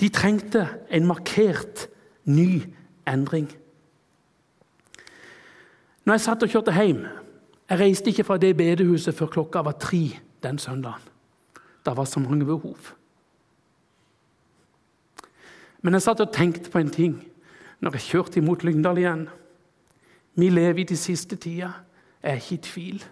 De 0.00 0.08
trengte 0.08 0.64
en 0.90 1.06
markert 1.06 1.88
ny 2.24 2.62
endring. 3.08 3.50
Når 6.04 6.16
jeg 6.16 6.24
satt 6.24 6.46
og 6.46 6.52
kjørte 6.54 6.74
hjem 6.74 7.04
Jeg 7.70 7.78
reiste 7.78 8.10
ikke 8.10 8.24
fra 8.26 8.36
det 8.38 8.56
bedehuset 8.58 9.14
før 9.14 9.26
klokka 9.30 9.62
var 9.62 9.78
tre 9.78 10.18
den 10.42 10.58
søndagen. 10.58 11.02
Det 11.86 11.96
var 11.96 12.04
så 12.04 12.20
mange 12.20 12.44
behov. 12.44 12.76
Men 15.82 15.94
jeg 15.94 16.02
satt 16.02 16.20
og 16.20 16.32
tenkte 16.32 16.70
på 16.70 16.78
en 16.78 16.90
ting 16.90 17.14
når 17.80 17.94
jeg 17.96 18.08
kjørte 18.08 18.40
imot 18.40 18.64
Lyngdal 18.64 18.98
igjen. 18.98 19.28
Vi 20.34 20.48
lever 20.48 20.82
i 20.82 20.88
de 20.90 20.96
siste 20.96 21.36
tida. 21.36 21.70
Jeg 22.22 22.30
er 22.30 22.42
ikke 22.42 22.54
i 22.54 22.64
tvil. 22.66 23.04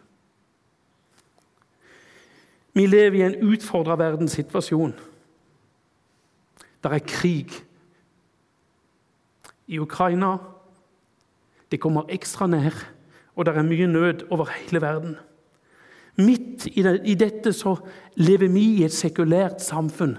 Vi 2.75 2.87
lever 2.87 3.19
i 3.19 3.23
en 3.27 3.49
utfordra 3.53 3.97
verdenssituasjon. 3.97 4.93
Det 6.83 6.93
er 6.93 7.07
krig 7.07 7.55
i 9.67 9.79
Ukraina. 9.79 10.37
Det 11.71 11.81
kommer 11.81 12.11
ekstra 12.11 12.47
ned, 12.47 12.73
og 13.39 13.47
det 13.47 13.55
er 13.55 13.67
mye 13.67 13.87
nød 13.87 14.25
over 14.35 14.51
hele 14.51 14.81
verden. 14.83 15.17
Midt 16.19 16.67
i 16.75 17.15
dette 17.15 17.53
så 17.55 17.77
lever 18.19 18.51
vi 18.51 18.65
i 18.81 18.85
et 18.85 18.95
sekulært 18.95 19.63
samfunn 19.63 20.17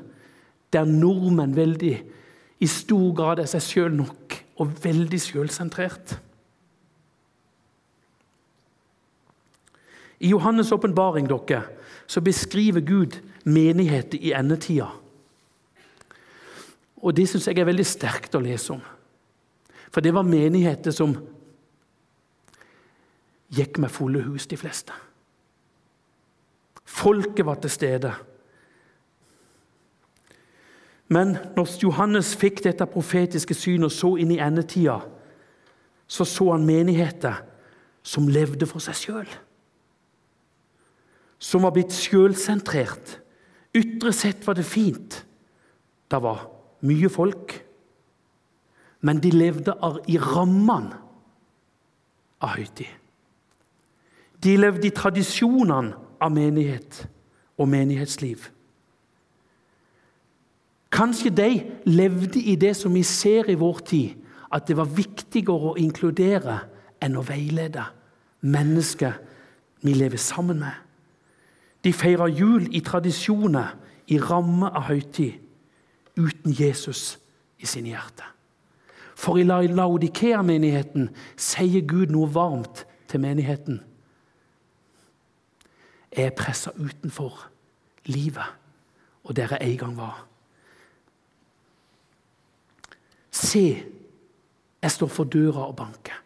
der 0.71 0.87
nordmenn 0.87 1.55
veldig 1.57 1.97
i 2.63 2.67
stor 2.67 3.11
grad 3.17 3.41
er 3.43 3.49
seg 3.49 3.65
sjøl 3.65 3.97
nok 3.97 4.37
og 4.59 4.71
veldig 4.83 5.19
sjølsentrert. 5.19 6.15
I 10.19 10.31
Johannes' 10.33 10.71
åpenbaring 10.75 11.27
beskriver 12.23 12.81
Gud 12.81 13.19
menighet 13.43 14.13
i 14.13 14.31
endetida. 14.31 14.87
Og 17.01 17.15
Det 17.15 17.29
syns 17.29 17.47
jeg 17.47 17.59
er 17.59 17.65
veldig 17.65 17.85
sterkt 17.85 18.35
å 18.35 18.43
lese 18.43 18.73
om. 18.73 18.81
For 19.91 20.01
det 20.01 20.13
var 20.13 20.27
menigheter 20.27 20.91
som 20.91 21.15
gikk 23.53 23.79
med 23.81 23.89
fulle 23.89 24.21
hus, 24.25 24.47
de 24.47 24.57
fleste. 24.57 24.93
Folket 26.85 27.45
var 27.45 27.59
til 27.61 27.69
stede. 27.69 28.13
Men 31.09 31.37
når 31.57 31.77
Johannes 31.83 32.35
fikk 32.37 32.63
dette 32.65 32.85
profetiske 32.89 33.55
synet 33.57 33.89
og 33.89 33.93
så 33.93 34.11
inn 34.21 34.33
i 34.33 34.41
endetida, 34.41 34.99
så 36.09 36.25
så 36.25 36.51
han 36.51 36.65
menigheter 36.65 37.41
som 38.05 38.29
levde 38.29 38.65
for 38.69 38.81
seg 38.81 38.97
sjøl. 38.97 39.31
Som 41.39 41.65
var 41.65 41.73
blitt 41.73 41.93
sjølsentrert. 41.95 43.19
Ytre 43.77 44.13
sett 44.13 44.45
var 44.47 44.57
det 44.57 44.65
fint. 44.67 45.21
Det 46.09 46.21
var 46.21 46.47
mye 46.85 47.09
folk. 47.09 47.53
Men 49.05 49.21
de 49.23 49.31
levde 49.31 49.75
i 50.09 50.17
rammene 50.19 50.97
av 52.41 52.57
høytid. 52.57 52.89
De 54.43 54.55
levde 54.57 54.87
i 54.87 54.95
tradisjonene 54.95 55.95
av 56.19 56.31
menighet 56.31 57.03
og 57.59 57.67
menighetsliv. 57.71 58.47
Kanskje 60.91 61.29
de 61.29 61.49
levde 61.85 62.41
i 62.41 62.55
det 62.59 62.73
som 62.77 62.93
vi 62.95 63.03
ser 63.03 63.49
i 63.51 63.57
vår 63.59 63.79
tid, 63.85 64.15
at 64.51 64.65
det 64.67 64.77
var 64.79 64.89
viktigere 64.89 65.71
å 65.71 65.77
inkludere 65.77 66.55
enn 67.03 67.17
å 67.19 67.25
veilede 67.25 67.83
mennesker 68.41 69.19
vi 69.85 69.93
lever 69.93 70.17
sammen 70.17 70.63
med. 70.63 70.73
De 71.83 71.93
feira 71.93 72.27
jul 72.27 72.65
i 72.75 72.81
tradisjoner, 72.83 73.75
i 74.09 74.17
ramme 74.17 74.71
av 74.73 74.87
høytid, 74.89 75.37
uten 76.17 76.51
Jesus 76.51 77.19
i 77.61 77.67
sine 77.69 77.93
hjerter. 77.93 78.25
For 79.19 79.37
i 79.37 79.45
Laodikea-menigheten 79.45 81.11
sier 81.37 81.85
Gud 81.85 82.09
noe 82.11 82.31
varmt 82.33 82.85
til 83.11 83.21
menigheten. 83.21 83.83
Er 86.11 86.29
pressa 86.33 86.71
utenfor 86.75 87.47
livet, 88.05 88.55
og 89.23 89.35
der 89.35 89.57
jeg 89.59 89.71
en 89.71 89.77
gang 89.77 89.97
var. 89.97 90.25
Se, 93.31 93.83
jeg 94.81 94.91
står 94.91 95.07
for 95.07 95.23
døra 95.23 95.67
og 95.67 95.75
banker. 95.75 96.17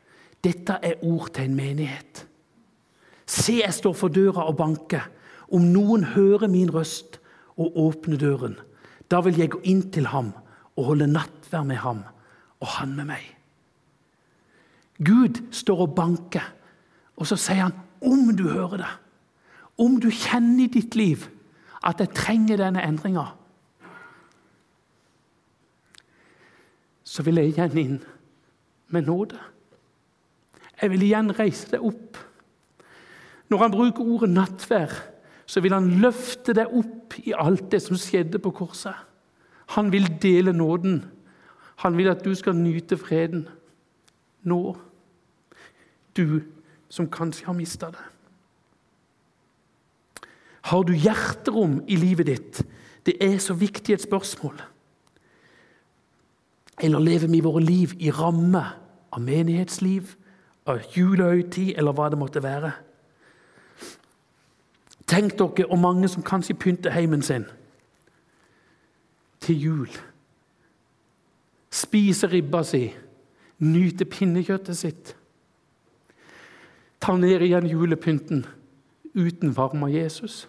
Dette 0.44 0.78
er 0.82 1.04
ord 1.04 1.30
til 1.34 1.50
en 1.50 1.56
menighet. 1.56 2.26
Se, 3.26 3.60
jeg 3.64 3.74
står 3.74 3.94
for 3.94 4.08
døra 4.08 4.48
og 4.48 4.58
banker. 4.58 5.10
Om 5.54 5.68
noen 5.74 6.04
hører 6.16 6.48
min 6.48 6.72
røst 6.74 7.20
og 7.58 7.78
åpner 7.78 8.18
døren, 8.18 8.56
da 9.12 9.20
vil 9.22 9.38
jeg 9.38 9.52
gå 9.54 9.60
inn 9.70 9.84
til 9.94 10.08
ham 10.10 10.32
og 10.74 10.88
holde 10.90 11.08
nattverd 11.12 11.68
med 11.70 11.82
ham 11.84 12.02
og 12.64 12.68
han 12.80 12.96
med 12.98 13.10
meg. 13.12 13.24
Gud 15.04 15.42
står 15.52 15.86
og 15.86 15.96
banker, 15.96 16.46
og 17.18 17.28
så 17.28 17.38
sier 17.38 17.68
han 17.68 17.76
om 18.04 18.32
du 18.36 18.48
hører 18.50 18.80
det, 18.82 18.92
om 19.78 20.00
du 20.02 20.10
kjenner 20.14 20.66
i 20.66 20.72
ditt 20.72 20.96
liv 20.96 21.26
at 21.84 22.00
jeg 22.00 22.14
trenger 22.16 22.62
denne 22.62 22.84
endringa, 22.86 23.26
så 27.04 27.24
vil 27.26 27.42
jeg 27.42 27.54
igjen 27.54 27.78
inn 27.78 27.98
med 28.94 29.10
nåde. 29.10 29.40
Jeg 30.82 30.92
vil 30.94 31.04
igjen 31.06 31.34
reise 31.38 31.70
deg 31.74 31.84
opp. 31.86 32.18
Når 33.52 33.62
han 33.62 33.74
bruker 33.74 34.08
ordet 34.16 34.32
nattvær, 34.34 34.94
så 35.46 35.62
vil 35.62 35.76
han 35.76 35.92
løfte 36.02 36.56
deg 36.58 36.72
opp 36.74 37.18
i 37.22 37.36
alt 37.38 37.68
det 37.72 37.82
som 37.84 38.00
skjedde 38.00 38.40
på 38.42 38.54
korset. 38.56 38.96
Han 39.76 39.92
vil 39.94 40.08
dele 40.22 40.54
nåden. 40.56 41.04
Han 41.84 41.98
vil 41.98 42.10
at 42.12 42.24
du 42.26 42.34
skal 42.36 42.56
nyte 42.58 42.98
freden 42.98 43.46
nå. 44.48 44.76
Du 46.18 46.42
som 46.90 47.10
kanskje 47.10 47.46
har 47.50 47.58
mista 47.58 47.92
det. 47.94 48.13
Har 50.64 50.84
du 50.84 50.94
hjerterom 50.96 51.82
i 51.88 51.96
livet 52.00 52.28
ditt? 52.28 52.62
Det 53.06 53.18
er 53.20 53.38
så 53.38 53.54
viktig 53.54 53.94
et 53.94 54.02
spørsmål. 54.02 54.62
Eller 56.82 57.00
lever 57.00 57.28
vi 57.28 57.42
våre 57.44 57.62
liv 57.62 57.94
i 58.00 58.12
ramme 58.12 58.64
av 59.12 59.22
menighetsliv, 59.22 60.16
av 60.66 60.80
julehøytid, 60.96 61.74
eller 61.78 61.94
hva 61.94 62.10
det 62.10 62.20
måtte 62.20 62.44
være? 62.44 62.72
Tenk 65.08 65.36
dere 65.38 65.68
om 65.70 65.84
mange 65.84 66.08
som 66.08 66.24
kanskje 66.24 66.56
pynter 66.56 66.96
heimen 66.96 67.22
sin 67.22 67.46
til 69.44 69.60
jul. 69.60 69.90
Spiser 71.72 72.32
ribba 72.32 72.64
si, 72.64 72.88
nyter 73.60 74.08
pinnekjøttet 74.08 74.78
sitt. 74.80 75.16
Tar 77.04 77.20
ned 77.20 77.44
igjen 77.44 77.68
julepynten 77.68 78.46
uten 79.14 79.52
varme 79.58 79.90
av 79.90 79.92
Jesus. 79.92 80.46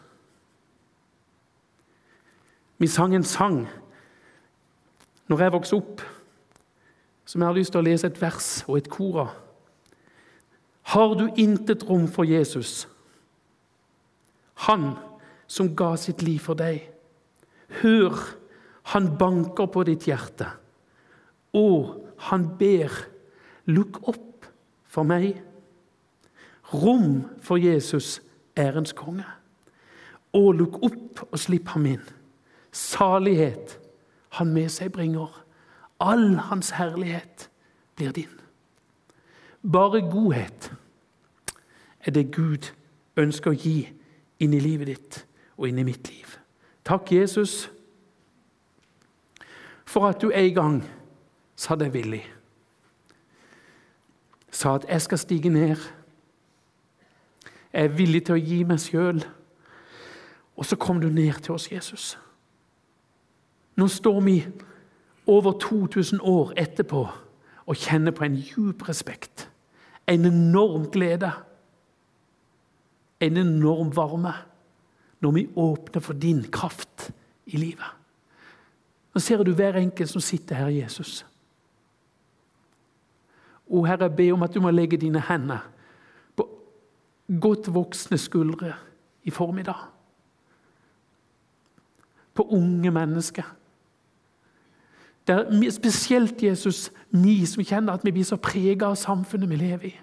Vi 2.78 2.86
sang 2.90 3.14
en 3.14 3.24
sang 3.24 3.64
når 5.30 5.40
jeg 5.40 5.54
vokste 5.54 5.76
opp, 5.78 6.02
som 7.24 7.40
jeg 7.40 7.48
har 7.48 7.56
lyst 7.56 7.72
til 7.72 7.80
å 7.80 7.86
lese 7.86 8.08
et 8.10 8.20
vers 8.20 8.48
og 8.66 8.78
et 8.78 8.88
kor 8.92 9.20
av. 9.22 9.36
Har 10.92 11.14
du 11.16 11.28
intet 11.40 11.86
rom 11.88 12.04
for 12.12 12.28
Jesus, 12.28 12.84
han 14.66 14.92
som 15.48 15.70
ga 15.76 15.94
sitt 16.00 16.20
liv 16.22 16.42
for 16.44 16.58
deg? 16.58 16.82
Hør, 17.80 18.18
han 18.92 19.08
banker 19.18 19.70
på 19.72 19.86
ditt 19.88 20.04
hjerte, 20.10 20.50
og 21.56 21.94
han 22.28 22.50
ber, 22.58 22.92
lukk 23.70 24.02
opp 24.10 24.50
for 24.90 25.08
meg. 25.08 25.38
Rom 26.74 27.22
for 27.40 27.56
Jesus, 27.56 28.18
ærens 28.58 28.92
konge. 28.96 29.24
Og 30.36 30.52
lukk 30.58 30.76
opp 30.84 31.24
og 31.30 31.40
slipp 31.40 31.72
ham 31.72 31.88
inn 31.94 32.04
salighet 32.74 33.78
han 34.38 34.52
med 34.52 34.68
seg 34.74 34.92
bringer. 34.92 35.30
All 36.02 36.34
hans 36.50 36.74
herlighet 36.74 37.48
blir 37.96 38.12
din. 38.12 38.40
Bare 39.72 40.02
godhet 40.10 40.72
er 42.04 42.10
det 42.10 42.32
Gud 42.34 42.72
ønsker 43.16 43.54
å 43.54 43.58
gi 43.58 43.78
inn 44.42 44.54
i 44.54 44.60
livet 44.60 44.90
ditt 44.90 45.20
og 45.56 45.68
inn 45.68 45.78
i 45.78 45.86
mitt 45.86 46.10
liv. 46.10 46.34
Takk, 46.84 47.12
Jesus, 47.12 47.70
for 49.84 50.08
at 50.10 50.20
du 50.20 50.30
en 50.34 50.54
gang 50.54 50.80
sa 51.56 51.78
deg 51.78 51.94
villig. 51.94 52.24
Sa 54.50 54.74
at 54.74 54.86
'jeg 54.88 55.02
skal 55.02 55.18
stige 55.18 55.50
ned'. 55.50 55.92
Jeg 57.72 57.84
er 57.84 57.88
villig 57.88 58.24
til 58.26 58.34
å 58.34 58.44
gi 58.44 58.64
meg 58.64 58.78
sjøl. 58.78 59.24
Og 60.56 60.66
så 60.66 60.76
kom 60.76 61.00
du 61.00 61.08
ned 61.08 61.32
til 61.42 61.54
oss, 61.54 61.72
Jesus. 61.72 62.18
Nå 63.76 63.88
står 63.88 64.20
vi 64.20 64.38
over 65.26 65.52
2000 65.58 66.20
år 66.22 66.52
etterpå 66.56 67.08
og 67.66 67.76
kjenner 67.76 68.12
på 68.12 68.24
en 68.24 68.36
djup 68.36 68.88
respekt. 68.88 69.48
En 70.06 70.24
enorm 70.24 70.90
glede. 70.90 71.32
En 73.20 73.36
enorm 73.36 73.96
varme 73.96 74.34
når 75.20 75.30
vi 75.30 75.48
åpner 75.56 76.00
for 76.00 76.12
din 76.12 76.42
kraft 76.52 77.10
i 77.46 77.56
livet. 77.56 77.86
Nå 79.14 79.20
ser 79.20 79.42
du 79.42 79.54
hver 79.54 79.78
enkelt 79.78 80.10
som 80.10 80.20
sitter 80.20 80.58
her, 80.58 80.68
Jesus. 80.68 81.22
Å 83.64 83.84
Herre, 83.86 84.10
jeg 84.10 84.16
ber 84.18 84.34
om 84.34 84.44
at 84.44 84.52
du 84.52 84.60
må 84.60 84.72
legge 84.74 85.00
dine 85.00 85.22
hender 85.24 85.64
på 86.36 86.44
godt 87.40 87.70
voksne 87.72 88.18
skuldre 88.20 88.74
i 89.24 89.32
formiddag. 89.32 89.86
På 92.34 92.44
unge 92.52 92.90
mennesker 92.92 93.48
det 95.26 95.34
er 95.36 95.70
spesielt 95.70 96.42
Jesus, 96.42 96.92
vi 97.10 97.46
som 97.46 97.64
kjenner 97.64 97.96
at 97.96 98.04
vi 98.04 98.12
blir 98.12 98.26
så 98.28 98.36
prega 98.36 98.90
av 98.90 98.98
samfunnet 99.00 99.48
vi 99.48 99.56
lever 99.56 99.86
i. 99.88 99.94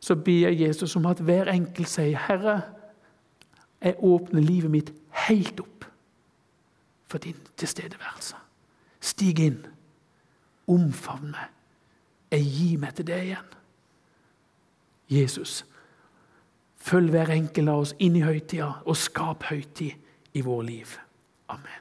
Så 0.00 0.16
ber 0.16 0.48
jeg 0.48 0.60
Jesus 0.60 0.96
om 0.96 1.06
at 1.06 1.20
hver 1.20 1.52
enkelt 1.52 1.88
sier, 1.88 2.18
'Herre, 2.18 2.62
jeg 3.82 3.94
åpner 3.98 4.40
livet 4.40 4.70
mitt 4.70 4.92
helt 5.10 5.60
opp 5.60 5.84
for 7.06 7.18
din 7.18 7.36
tilstedeværelse.' 7.56 8.36
Stig 9.00 9.38
inn, 9.40 9.66
omfavn 10.66 11.30
meg, 11.30 11.48
jeg 12.30 12.44
gir 12.44 12.78
meg 12.78 12.94
til 12.94 13.06
deg 13.06 13.22
igjen. 13.22 13.48
Jesus, 15.10 15.64
følg 16.76 17.10
hver 17.10 17.30
enkelt 17.30 17.68
av 17.68 17.78
oss 17.78 17.94
inn 17.98 18.16
i 18.16 18.20
høytida 18.20 18.72
og 18.84 18.96
skap 18.96 19.42
høytid 19.42 19.92
i 20.34 20.40
vår 20.40 20.62
liv. 20.62 20.98
Amen. 21.50 21.79